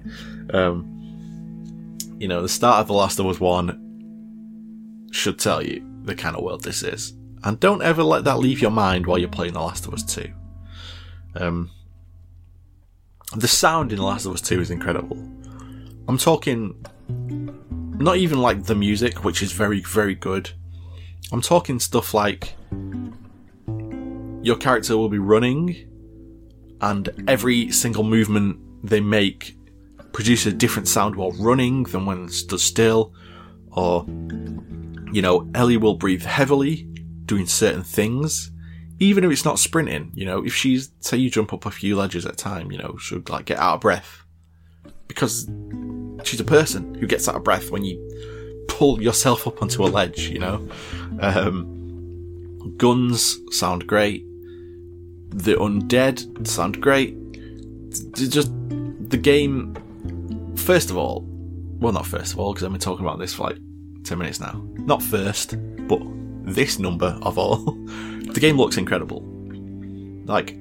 [0.53, 0.91] Um,
[2.19, 6.35] you know, the start of The Last of Us 1 should tell you the kind
[6.35, 7.13] of world this is.
[7.45, 10.01] And don't ever let that leave your mind while you're playing The Last of Us
[10.03, 10.27] 2.
[11.35, 11.69] Um,
[13.35, 15.17] the sound in The Last of Us 2 is incredible.
[16.07, 20.49] I'm talking not even like the music, which is very, very good.
[21.31, 22.55] I'm talking stuff like
[24.41, 25.87] your character will be running,
[26.81, 29.55] and every single movement they make
[30.13, 33.13] produces a different sound while running than when stood still.
[33.71, 34.03] Or,
[35.11, 36.87] you know, Ellie will breathe heavily
[37.25, 38.51] doing certain things
[38.99, 41.97] even if it's not sprinting, you know, if she's, say you jump up a few
[41.97, 44.23] ledges at a time, you know, she'll like get out of breath.
[45.07, 45.49] Because
[46.23, 49.87] she's a person who gets out of breath when you pull yourself up onto a
[49.87, 50.67] ledge, you know.
[51.19, 54.23] Um, guns sound great.
[55.29, 57.17] The undead sound great.
[58.13, 58.51] Just,
[59.09, 59.75] the game,
[60.55, 61.25] first of all,
[61.79, 63.57] well, not first of all, because I've been talking about this for like
[64.03, 64.65] 10 minutes now.
[64.77, 65.55] Not first,
[65.87, 66.01] but
[66.45, 67.57] this number of all.
[68.35, 69.21] the game looks incredible.
[70.25, 70.59] Like,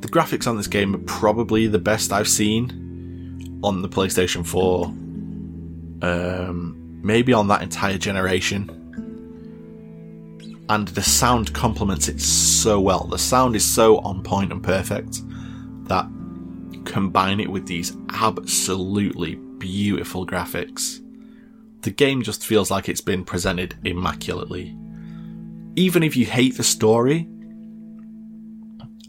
[0.00, 4.86] the graphics on this game are probably the best I've seen on the PlayStation 4.
[6.02, 8.70] Um, maybe on that entire generation.
[10.68, 13.04] And the sound complements it so well.
[13.04, 15.22] The sound is so on point and perfect
[15.88, 16.06] that
[16.84, 21.00] combine it with these absolutely beautiful graphics.
[21.86, 24.76] The game just feels like it's been presented immaculately
[25.76, 27.28] even if you hate the story,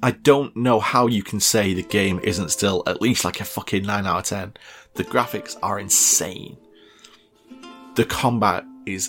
[0.03, 3.45] I don't know how you can say the game isn't still at least like a
[3.45, 4.53] fucking 9 out of 10.
[4.93, 6.57] The graphics are insane.
[7.95, 9.07] The combat is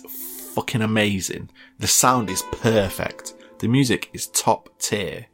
[0.55, 1.51] fucking amazing.
[1.79, 3.35] The sound is perfect.
[3.59, 5.27] The music is top tier.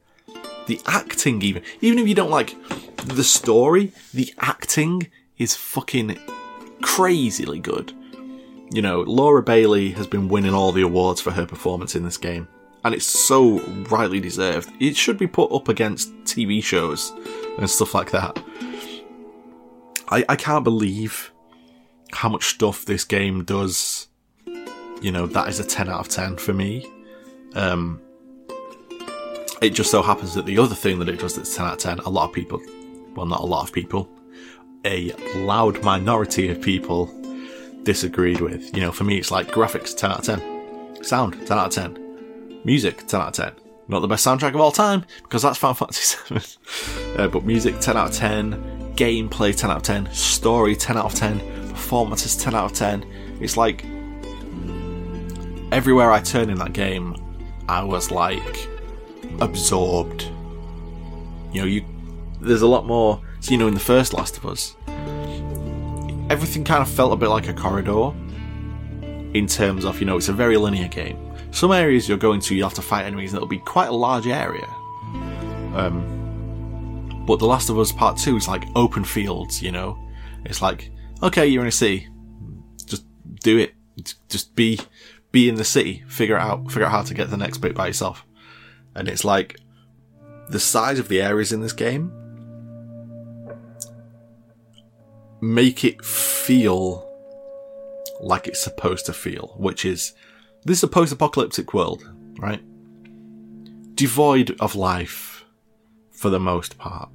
[0.66, 2.56] The acting, even, even if you don't like
[3.05, 6.19] the story, the acting is fucking
[6.81, 7.93] crazily good.
[8.75, 12.17] You know, Laura Bailey has been winning all the awards for her performance in this
[12.17, 12.49] game,
[12.83, 14.69] and it's so rightly deserved.
[14.81, 17.13] It should be put up against TV shows
[17.57, 18.37] and stuff like that.
[20.09, 21.33] I, I can't believe
[22.11, 24.09] how much stuff this game does.
[25.01, 26.85] You know, that is a 10 out of 10 for me.
[27.55, 28.01] Um,
[29.63, 31.79] it just so happens that the other thing that it does that's 10 out of
[31.79, 32.61] 10, a lot of people,
[33.15, 34.09] well, not a lot of people,
[34.85, 37.21] a loud minority of people
[37.85, 38.74] disagreed with.
[38.74, 41.94] You know, for me, it's like graphics 10 out of 10, sound 10 out of
[41.94, 43.65] 10, music 10 out of 10.
[43.86, 47.81] Not the best soundtrack of all time because that's Final Fantasy VII, uh, but music
[47.81, 51.39] 10 out of 10, gameplay 10 out of 10, story 10 out of 10,
[51.69, 53.05] performances 10 out of 10.
[53.40, 53.85] It's like
[55.70, 57.16] everywhere I turn in that game,
[57.69, 58.69] I was like
[59.40, 60.23] absorbed.
[61.52, 61.85] You know, you
[62.40, 63.20] there's a lot more.
[63.40, 64.77] So you know, in the first Last of Us,
[66.31, 68.13] everything kind of felt a bit like a corridor
[69.35, 71.19] in terms of, you know, it's a very linear game.
[71.51, 73.95] Some areas you're going to, you'll have to fight enemies, and it'll be quite a
[73.95, 74.67] large area.
[75.75, 79.99] Um, but The Last of Us Part 2 is like open fields, you know?
[80.45, 80.91] It's like,
[81.23, 82.09] okay, you're in a city.
[82.87, 83.05] Just
[83.41, 83.75] do it.
[84.29, 84.79] Just be
[85.31, 86.05] be in the city.
[86.07, 88.25] Figure out figure out how to get the next bit by yourself.
[88.95, 89.59] And it's like
[90.49, 92.13] the size of the areas in this game
[95.40, 97.11] make it feel
[98.20, 100.15] like it's supposed to feel, which is
[100.65, 102.62] this is a post apocalyptic world, right?
[103.94, 105.44] Devoid of life
[106.11, 107.11] for the most part.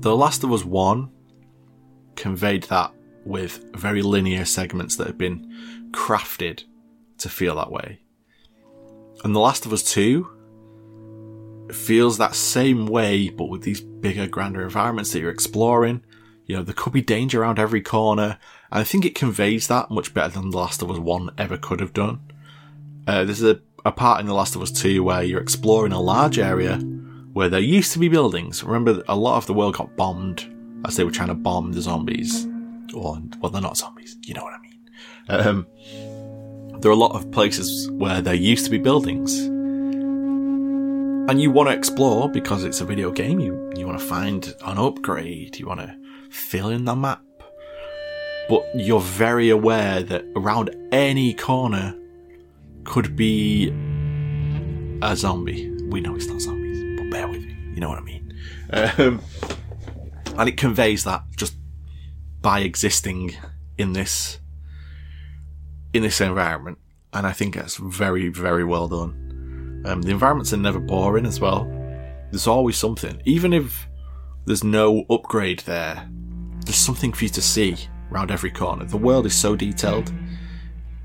[0.00, 1.10] The Last of Us 1
[2.16, 2.92] conveyed that
[3.24, 6.64] with very linear segments that have been crafted
[7.18, 8.00] to feel that way.
[9.22, 14.62] And The Last of Us 2 feels that same way, but with these bigger, grander
[14.62, 16.02] environments that you're exploring
[16.50, 18.36] you know, there could be danger around every corner,
[18.72, 21.56] and I think it conveys that much better than The Last of Us 1 ever
[21.56, 22.18] could have done.
[23.06, 26.00] Uh, there's a, a part in The Last of Us 2 where you're exploring a
[26.00, 26.78] large area
[27.32, 28.64] where there used to be buildings.
[28.64, 30.44] Remember, a lot of the world got bombed
[30.84, 32.48] as they were trying to bomb the zombies.
[32.92, 34.80] Or, well, they're not zombies, you know what I mean.
[35.28, 35.66] Um,
[36.80, 39.38] there are a lot of places where there used to be buildings.
[41.30, 43.38] And you want to explore because it's a video game.
[43.38, 45.60] You, you want to find an upgrade.
[45.60, 45.99] You want to
[46.30, 47.22] fill in the map.
[48.48, 51.96] But you're very aware that around any corner
[52.84, 53.68] could be
[55.02, 55.70] a zombie.
[55.88, 57.56] We know it's not zombies, but bear with me.
[57.74, 58.34] You know what I mean.
[58.72, 59.20] Um,
[60.36, 61.54] and it conveys that just
[62.40, 63.36] by existing
[63.78, 64.38] in this
[65.92, 66.78] in this environment,
[67.12, 69.82] and I think that's very very well done.
[69.86, 71.64] Um, the environments are never boring as well.
[72.30, 73.88] There's always something, even if
[74.44, 76.08] there's no upgrade there
[76.70, 77.76] there's something for you to see
[78.12, 78.84] around every corner.
[78.84, 80.12] The world is so detailed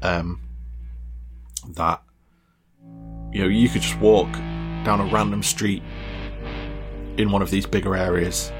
[0.03, 0.39] um,
[1.69, 2.03] that
[3.31, 4.31] you know you could just walk
[4.83, 5.81] down a random street
[7.17, 8.51] in one of these bigger areas,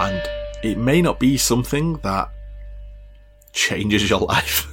[0.00, 0.22] and
[0.62, 2.30] it may not be something that
[3.52, 4.66] changes your life.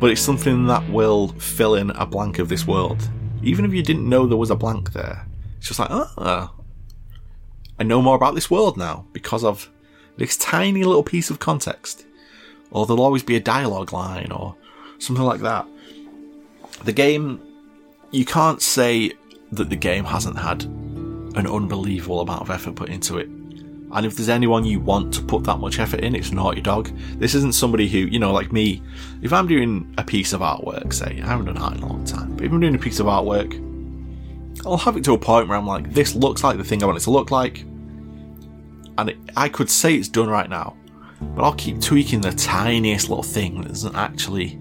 [0.00, 3.08] but it's something that will fill in a blank of this world.
[3.44, 5.24] Even if you didn't know there was a blank there,
[5.58, 6.50] it's just like, oh,
[7.78, 9.70] I know more about this world now because of
[10.16, 12.06] this tiny little piece of context.
[12.70, 14.56] Or there'll always be a dialogue line or
[14.98, 15.66] something like that.
[16.84, 17.40] The game,
[18.10, 19.12] you can't say
[19.52, 23.28] that the game hasn't had an unbelievable amount of effort put into it.
[23.28, 26.90] And if there's anyone you want to put that much effort in, it's Naughty Dog.
[27.18, 28.82] This isn't somebody who, you know, like me,
[29.22, 32.04] if I'm doing a piece of artwork, say, I haven't done art in a long
[32.04, 33.62] time, but if I'm doing a piece of artwork,
[34.64, 36.86] I'll have it to a point where I'm like, this looks like the thing I
[36.86, 37.60] want it to look like.
[38.98, 40.76] And it, I could say it's done right now,
[41.20, 44.58] but I'll keep tweaking the tiniest little thing that doesn't actually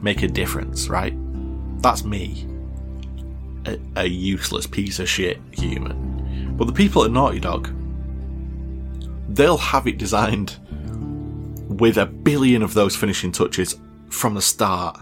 [0.00, 1.14] make a difference, right?
[1.82, 2.46] That's me.
[3.66, 6.54] A, a useless piece of shit human.
[6.56, 7.72] But the people at Naughty Dog,
[9.28, 10.58] they'll have it designed
[11.68, 13.78] with a billion of those finishing touches
[14.10, 15.00] from the start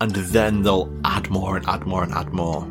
[0.00, 2.62] and then they'll add more and add more and add more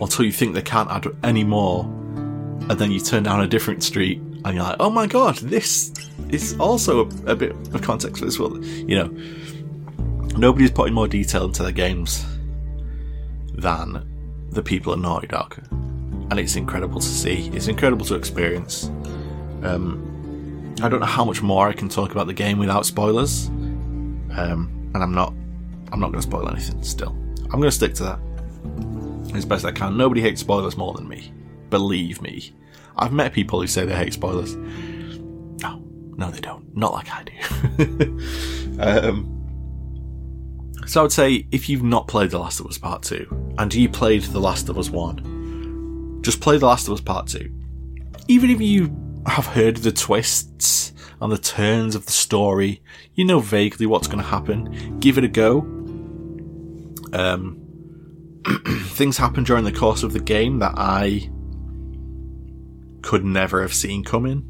[0.00, 3.82] until you think they can't add any more, and then you turn down a different
[3.82, 5.92] street and you're like, oh my god, this
[6.28, 8.38] is also a, a bit of context for this.
[8.38, 9.08] You know,
[10.36, 12.24] nobody's putting more detail into their games
[13.54, 14.04] than
[14.50, 17.48] the people at Naughty Dog, and it's incredible to see.
[17.52, 18.86] It's incredible to experience.
[19.62, 23.48] Um, I don't know how much more I can talk about the game without spoilers,
[23.48, 25.32] um, and I'm not
[25.92, 27.10] I'm not going to spoil anything still.
[27.44, 28.18] I'm going to stick to that
[29.34, 29.96] as best I can.
[29.96, 31.32] Nobody hates spoilers more than me.
[31.70, 32.52] Believe me.
[32.96, 34.56] I've met people who say they hate spoilers.
[34.56, 35.82] No,
[36.16, 36.76] no, they don't.
[36.76, 37.32] Not like I do.
[38.80, 39.34] um,
[40.86, 43.72] so I would say if you've not played The Last of Us Part 2 and
[43.74, 47.50] you played The Last of Us 1, just play The Last of Us Part 2.
[48.28, 48.94] even if you
[49.26, 52.82] have heard the twists and the turns of the story,
[53.14, 54.98] you know vaguely what's going to happen.
[55.00, 55.77] Give it a go.
[57.12, 57.64] Um,
[58.88, 61.30] things happen during the course of the game that I
[63.02, 64.44] could never have seen coming.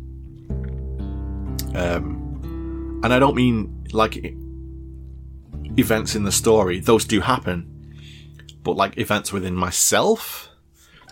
[1.74, 4.34] Um, and I don't mean like
[5.78, 7.74] events in the story; those do happen.
[8.62, 10.48] But like events within myself,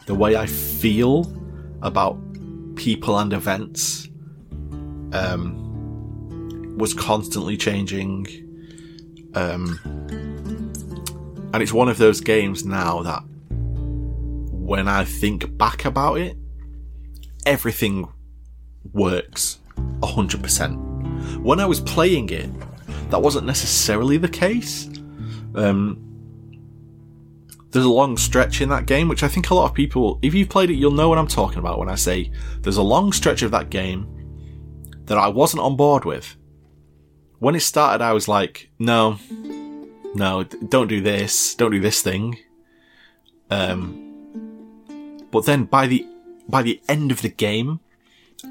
[0.07, 1.33] the way I feel
[1.83, 2.19] about
[2.75, 4.09] people and events,
[5.13, 8.27] um, was constantly changing.
[9.35, 9.79] Um,
[11.57, 16.37] and it's one of those games now that when I think back about it,
[17.47, 18.07] everything
[18.93, 19.59] works
[20.01, 21.41] 100%.
[21.41, 22.51] When I was playing it,
[23.09, 24.91] that wasn't necessarily the case.
[25.55, 25.97] Um,
[27.71, 30.35] there's a long stretch in that game, which I think a lot of people, if
[30.35, 32.31] you've played it, you'll know what I'm talking about when I say
[32.61, 34.07] there's a long stretch of that game
[35.07, 36.37] that I wasn't on board with.
[37.39, 39.19] When it started, I was like, no,
[40.17, 42.39] no, don't do this, don't do this thing.
[43.51, 46.07] Um, but then by the
[46.49, 47.81] by the end of the game,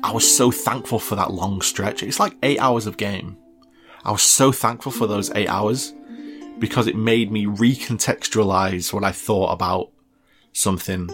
[0.04, 2.04] I was so thankful for that long stretch.
[2.04, 3.38] It's like eight hours of game.
[4.04, 5.94] I was so thankful for those eight hours
[6.60, 9.90] because it made me recontextualize what I thought about
[10.54, 11.10] something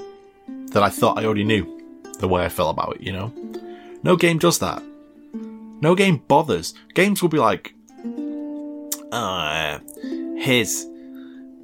[0.72, 1.66] that I thought I already knew
[2.20, 3.34] the way I felt about it, you know?
[4.04, 4.84] No game does that.
[5.82, 6.74] No game bothers.
[6.94, 7.74] Games will be like,
[9.12, 9.80] uh,
[10.42, 10.88] here's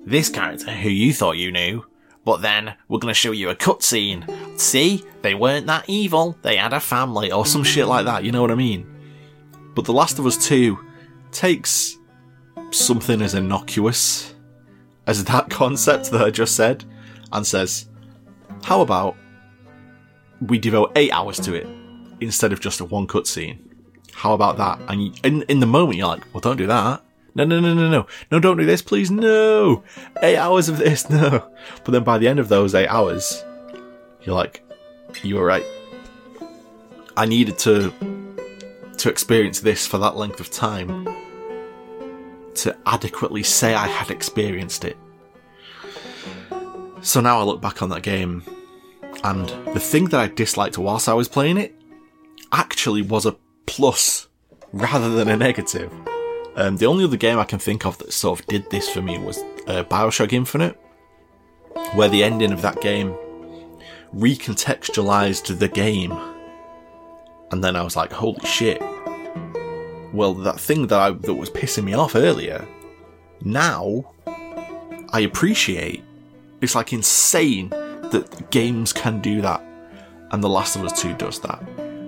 [0.05, 1.85] this character who you thought you knew,
[2.23, 4.59] but then we're gonna show you a cutscene.
[4.59, 6.37] See, they weren't that evil.
[6.43, 8.23] They had a family or some shit like that.
[8.23, 8.85] You know what I mean?
[9.73, 10.79] But The Last of Us Two
[11.31, 11.97] takes
[12.71, 14.33] something as innocuous
[15.07, 16.85] as that concept that I just said
[17.31, 17.89] and says,
[18.63, 19.15] "How about
[20.39, 21.67] we devote eight hours to it
[22.21, 23.59] instead of just a one cutscene?"
[24.13, 24.79] How about that?
[24.87, 27.03] And in in the moment, you're like, well, don't do that.
[27.37, 29.11] No, no, no, no, no, no, don't do this, please.
[29.11, 29.83] No,
[30.23, 31.47] eight hours of this, no.
[31.83, 33.45] But then by the end of those eight hours,
[34.23, 34.63] you're like,
[35.21, 35.63] you were right.
[37.15, 37.93] I needed to
[38.97, 41.07] to experience this for that length of time
[42.55, 44.97] to adequately say I had experienced it.
[47.01, 48.41] So now I look back on that game,
[49.23, 51.75] and the thing that I disliked whilst I was playing it
[52.51, 53.35] actually was a
[53.67, 54.27] plus
[54.73, 55.93] rather than a negative.
[56.57, 58.99] Um, the only other game I can think of that sort of did this for
[58.99, 60.75] me was uh, Bioshock Infinite,
[61.93, 63.15] where the ending of that game
[64.13, 66.11] recontextualized the game.
[67.51, 68.81] And then I was like, holy shit.
[70.11, 72.67] Well, that thing that I, that was pissing me off earlier,
[73.43, 74.13] now
[75.09, 76.03] I appreciate.
[76.61, 79.61] It's like insane that games can do that.
[80.31, 81.61] And The Last of Us 2 does that.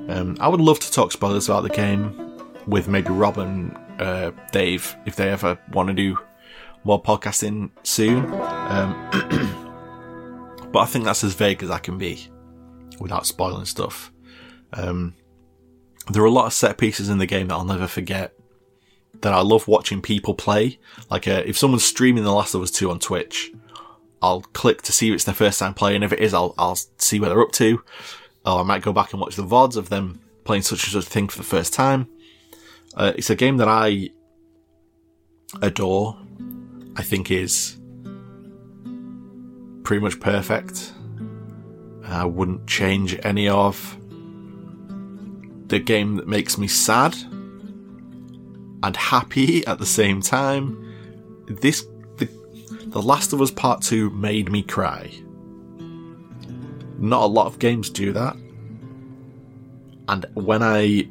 [0.10, 2.36] Um, I would love to talk spoilers about the game
[2.66, 6.18] with maybe Rob and uh, Dave if they ever want to do
[6.84, 8.26] more podcasting soon.
[8.32, 9.10] Um,
[10.72, 12.28] but I think that's as vague as I can be
[13.00, 14.12] without spoiling stuff.
[14.74, 15.16] Um,
[16.12, 18.34] there are a lot of set pieces in the game that I'll never forget.
[19.22, 20.80] That I love watching people play.
[21.10, 23.52] Like uh, if someone's streaming The Last of Us 2 on Twitch,
[24.22, 26.04] I'll click to see if it's their first time playing.
[26.04, 27.84] If it is, I'll I'll see where they're up to
[28.46, 31.12] or I might go back and watch the VODs of them playing such and such
[31.12, 32.08] thing for the first time.
[32.95, 34.10] Uh, it's a game that I
[35.61, 36.18] adore.
[36.95, 37.78] I think is
[39.84, 40.94] pretty much perfect.
[42.03, 43.98] I wouldn't change any of.
[45.68, 47.16] The game that makes me sad
[48.84, 50.86] and happy at the same time.
[51.48, 51.86] This,
[52.18, 52.28] the,
[52.88, 55.11] the Last of Us Part 2 made me cry.
[56.98, 58.36] Not a lot of games do that.
[60.07, 61.07] And when I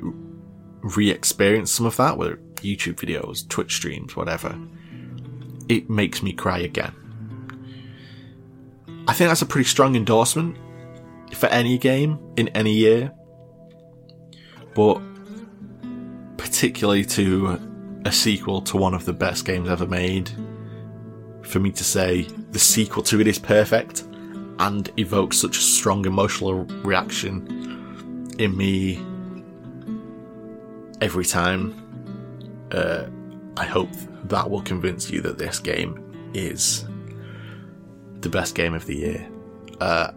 [0.83, 4.59] re experience some of that, whether YouTube videos, Twitch streams, whatever,
[5.69, 6.95] it makes me cry again.
[9.07, 10.57] I think that's a pretty strong endorsement
[11.35, 13.13] for any game in any year.
[14.75, 15.01] But
[16.37, 17.59] particularly to
[18.05, 20.31] a sequel to one of the best games ever made,
[21.43, 24.05] for me to say the sequel to it is perfect
[24.59, 29.05] and evokes such a strong emotional reaction in me
[31.01, 31.85] every time.
[32.73, 33.07] Uh,
[33.57, 33.91] I hope
[34.25, 36.87] that will convince you that this game is
[38.21, 39.29] the best game of the year.
[39.81, 40.13] Uh,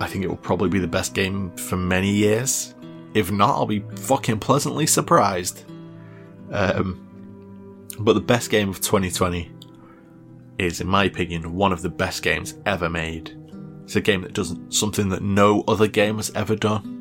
[0.00, 2.74] I think it will probably be the best game for many years.
[3.14, 5.64] If not, I'll be fucking pleasantly surprised.
[6.50, 7.06] Um,
[7.98, 9.50] but the best game of 2020
[10.58, 13.36] is, in my opinion, one of the best games ever made.
[13.84, 16.99] It's a game that does something that no other game has ever done.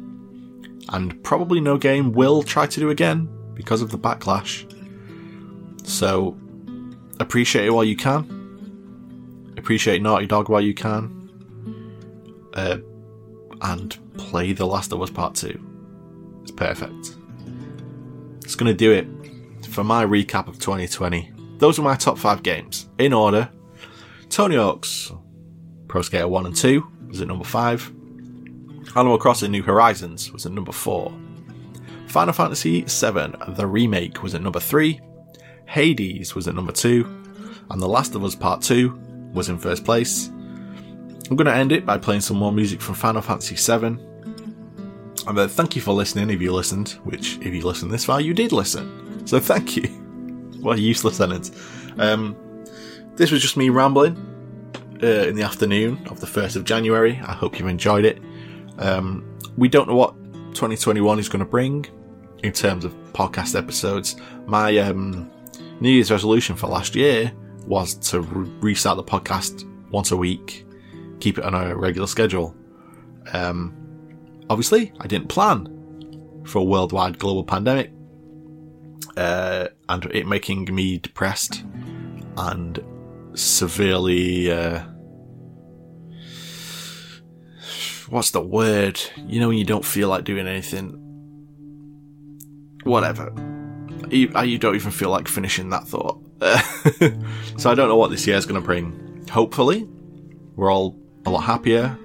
[0.90, 4.66] And probably no game will try to do again because of the backlash.
[5.88, 6.38] So,
[7.20, 9.54] appreciate it while you can.
[9.58, 11.16] Appreciate Naughty Dog while you can.
[12.54, 12.78] Uh,
[13.62, 16.40] and play The Last of Us Part 2.
[16.42, 17.16] It's perfect.
[18.44, 19.08] It's going to do it
[19.68, 21.32] for my recap of 2020.
[21.58, 22.88] Those are my top five games.
[22.98, 23.50] In order
[24.30, 25.12] Tony Hawk's
[25.88, 27.94] Pro Skater 1 and 2 was at number 5.
[28.96, 31.14] Animal Crossing New Horizons was at number 4.
[32.08, 35.00] Final Fantasy VII The Remake was at number 3.
[35.68, 37.04] Hades was at number 2.
[37.70, 40.30] And The Last of Us Part 2 was in first place.
[41.30, 44.04] I'm going to end it by playing some more music from Final Fantasy VII.
[45.28, 48.20] And then thank you for listening if you listened, which, if you listened this far,
[48.20, 49.28] you did listen.
[49.28, 49.88] So thank you.
[50.62, 51.52] What a useless sentence.
[52.00, 52.36] Um,
[53.16, 54.18] this was just me rambling
[55.04, 57.22] uh, in the afternoon of the 1st of January.
[57.24, 58.20] I hope you enjoyed it.
[58.80, 60.16] Um, we don't know what
[60.56, 61.86] 2021 is going to bring
[62.44, 64.16] in terms of podcast episodes.
[64.46, 65.30] My um,
[65.80, 67.32] New Year's resolution for last year
[67.66, 70.66] was to re- restart the podcast once a week,
[71.20, 72.56] keep it on a regular schedule.
[73.34, 73.76] Um,
[74.50, 77.92] obviously, I didn't plan for a worldwide global pandemic
[79.18, 81.64] uh, and it making me depressed
[82.38, 82.80] and
[83.34, 84.52] severely.
[84.52, 84.84] Uh,
[88.10, 89.00] what's the word?
[89.26, 90.96] You know, when you don't feel like doing anything.
[92.84, 93.34] Whatever.
[94.10, 96.20] You, uh, you don't even feel like finishing that thought.
[97.58, 99.26] so I don't know what this year is going to bring.
[99.30, 99.88] Hopefully,
[100.56, 101.98] we're all a lot happier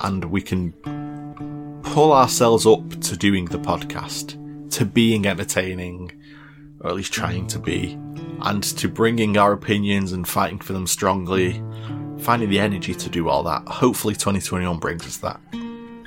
[0.00, 0.72] and we can
[1.82, 6.10] pull ourselves up to doing the podcast, to being entertaining,
[6.80, 7.92] or at least trying to be,
[8.42, 11.62] and to bringing our opinions and fighting for them strongly,
[12.20, 13.66] finding the energy to do all that.
[13.68, 15.40] Hopefully, 2021 brings us that.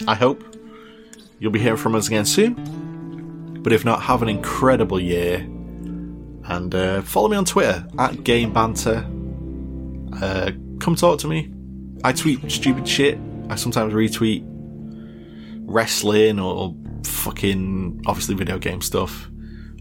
[0.07, 0.43] I hope
[1.39, 3.61] you'll be hearing from us again soon.
[3.61, 5.39] But if not, have an incredible year.
[6.49, 9.05] And uh, follow me on Twitter at Game Banter.
[10.21, 11.51] Uh, come talk to me.
[12.03, 13.19] I tweet stupid shit.
[13.49, 14.45] I sometimes retweet
[15.67, 16.73] wrestling or
[17.03, 19.29] fucking obviously video game stuff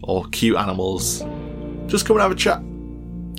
[0.03, 1.19] or cute animals,
[1.87, 2.61] just come and have a chat.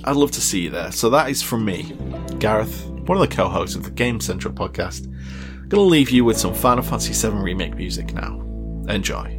[0.03, 0.91] I'd love to see you there.
[0.91, 1.95] So that is from me,
[2.39, 5.05] Gareth, one of the co-hosts of the Game Central podcast.
[5.05, 8.41] I'm gonna leave you with some Final Fantasy VII Remake music now.
[8.87, 9.35] Enjoy.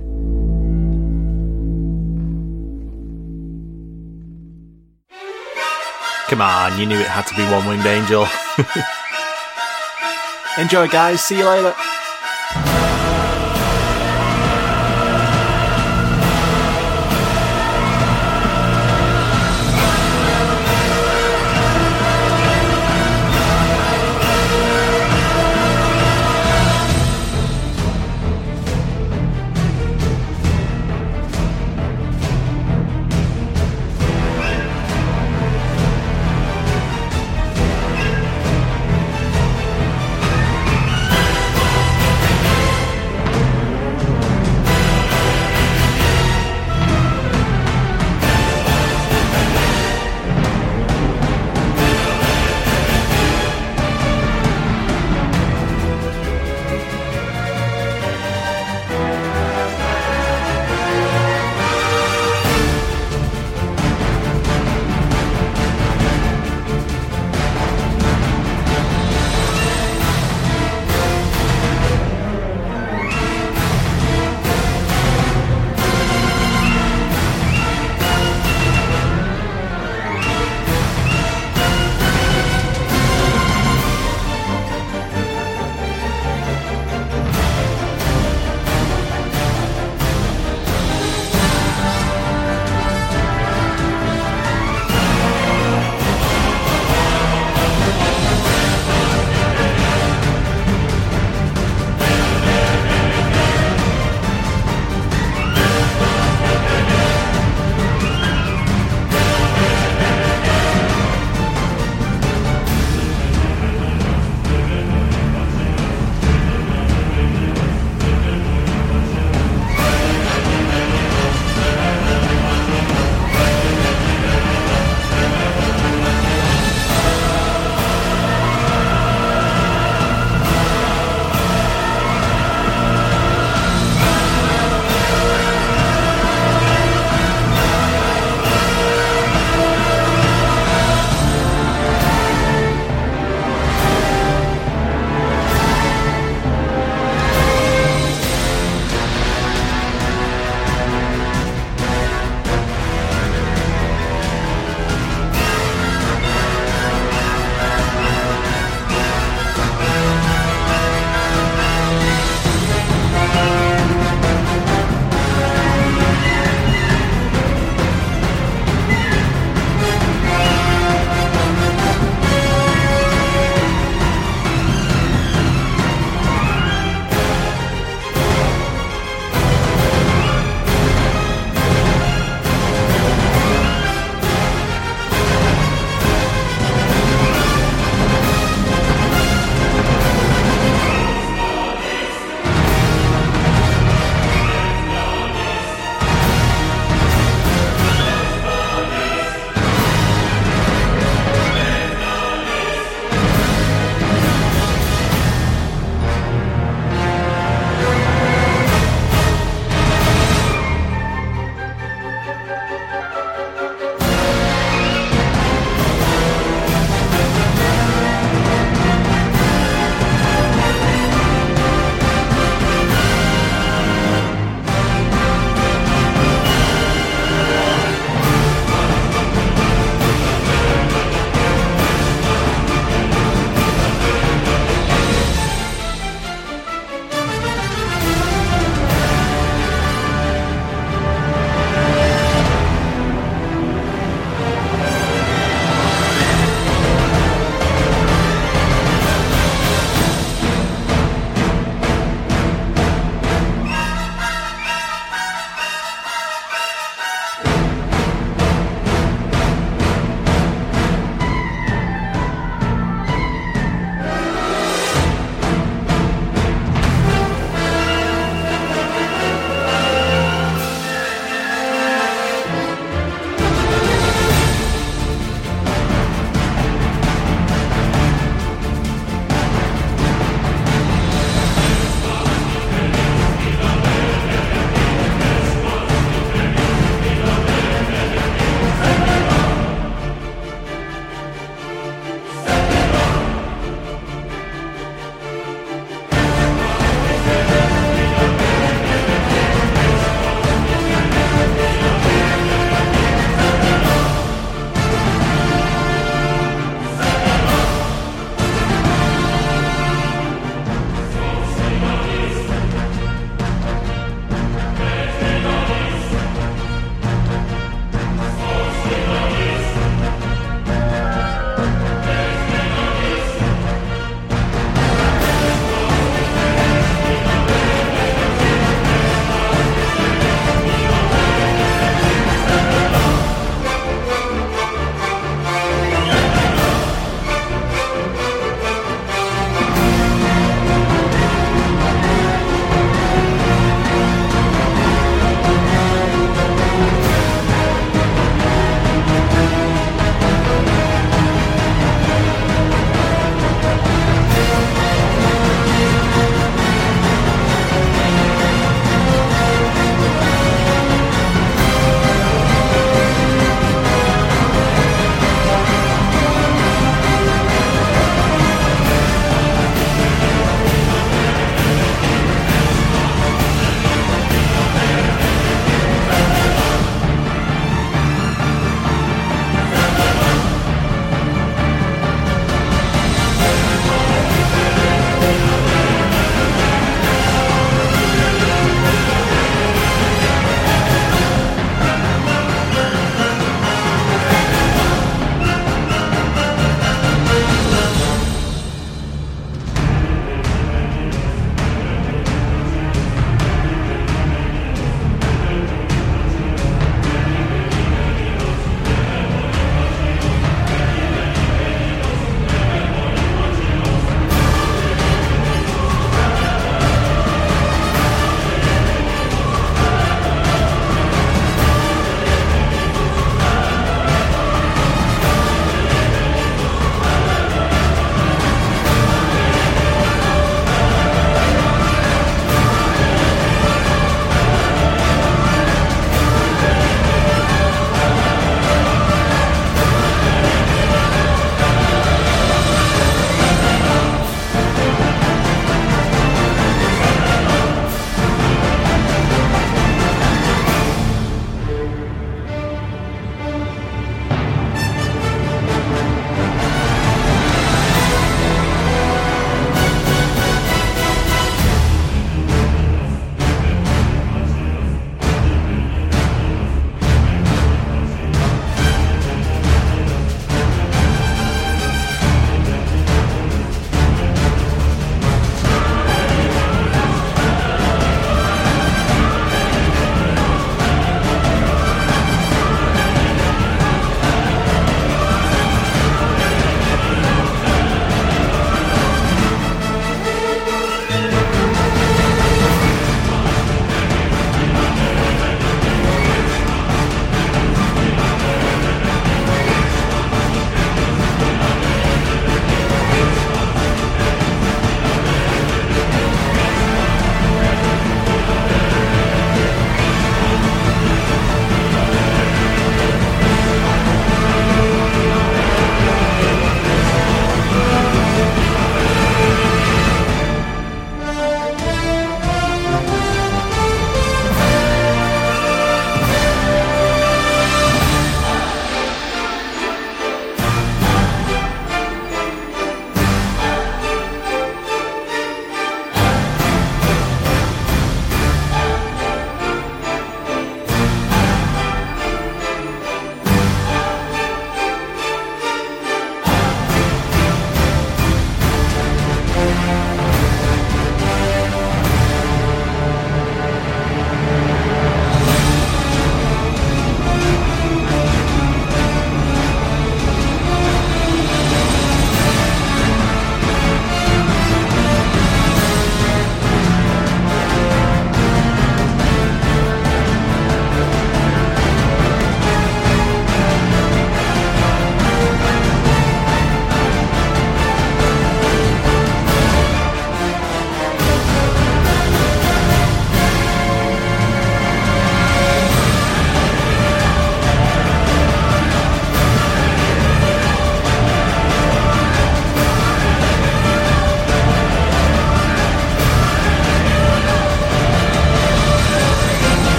[6.29, 8.25] Come on, you knew it had to be One Winged Angel.
[10.59, 11.25] Enjoy, guys.
[11.25, 11.75] See you later.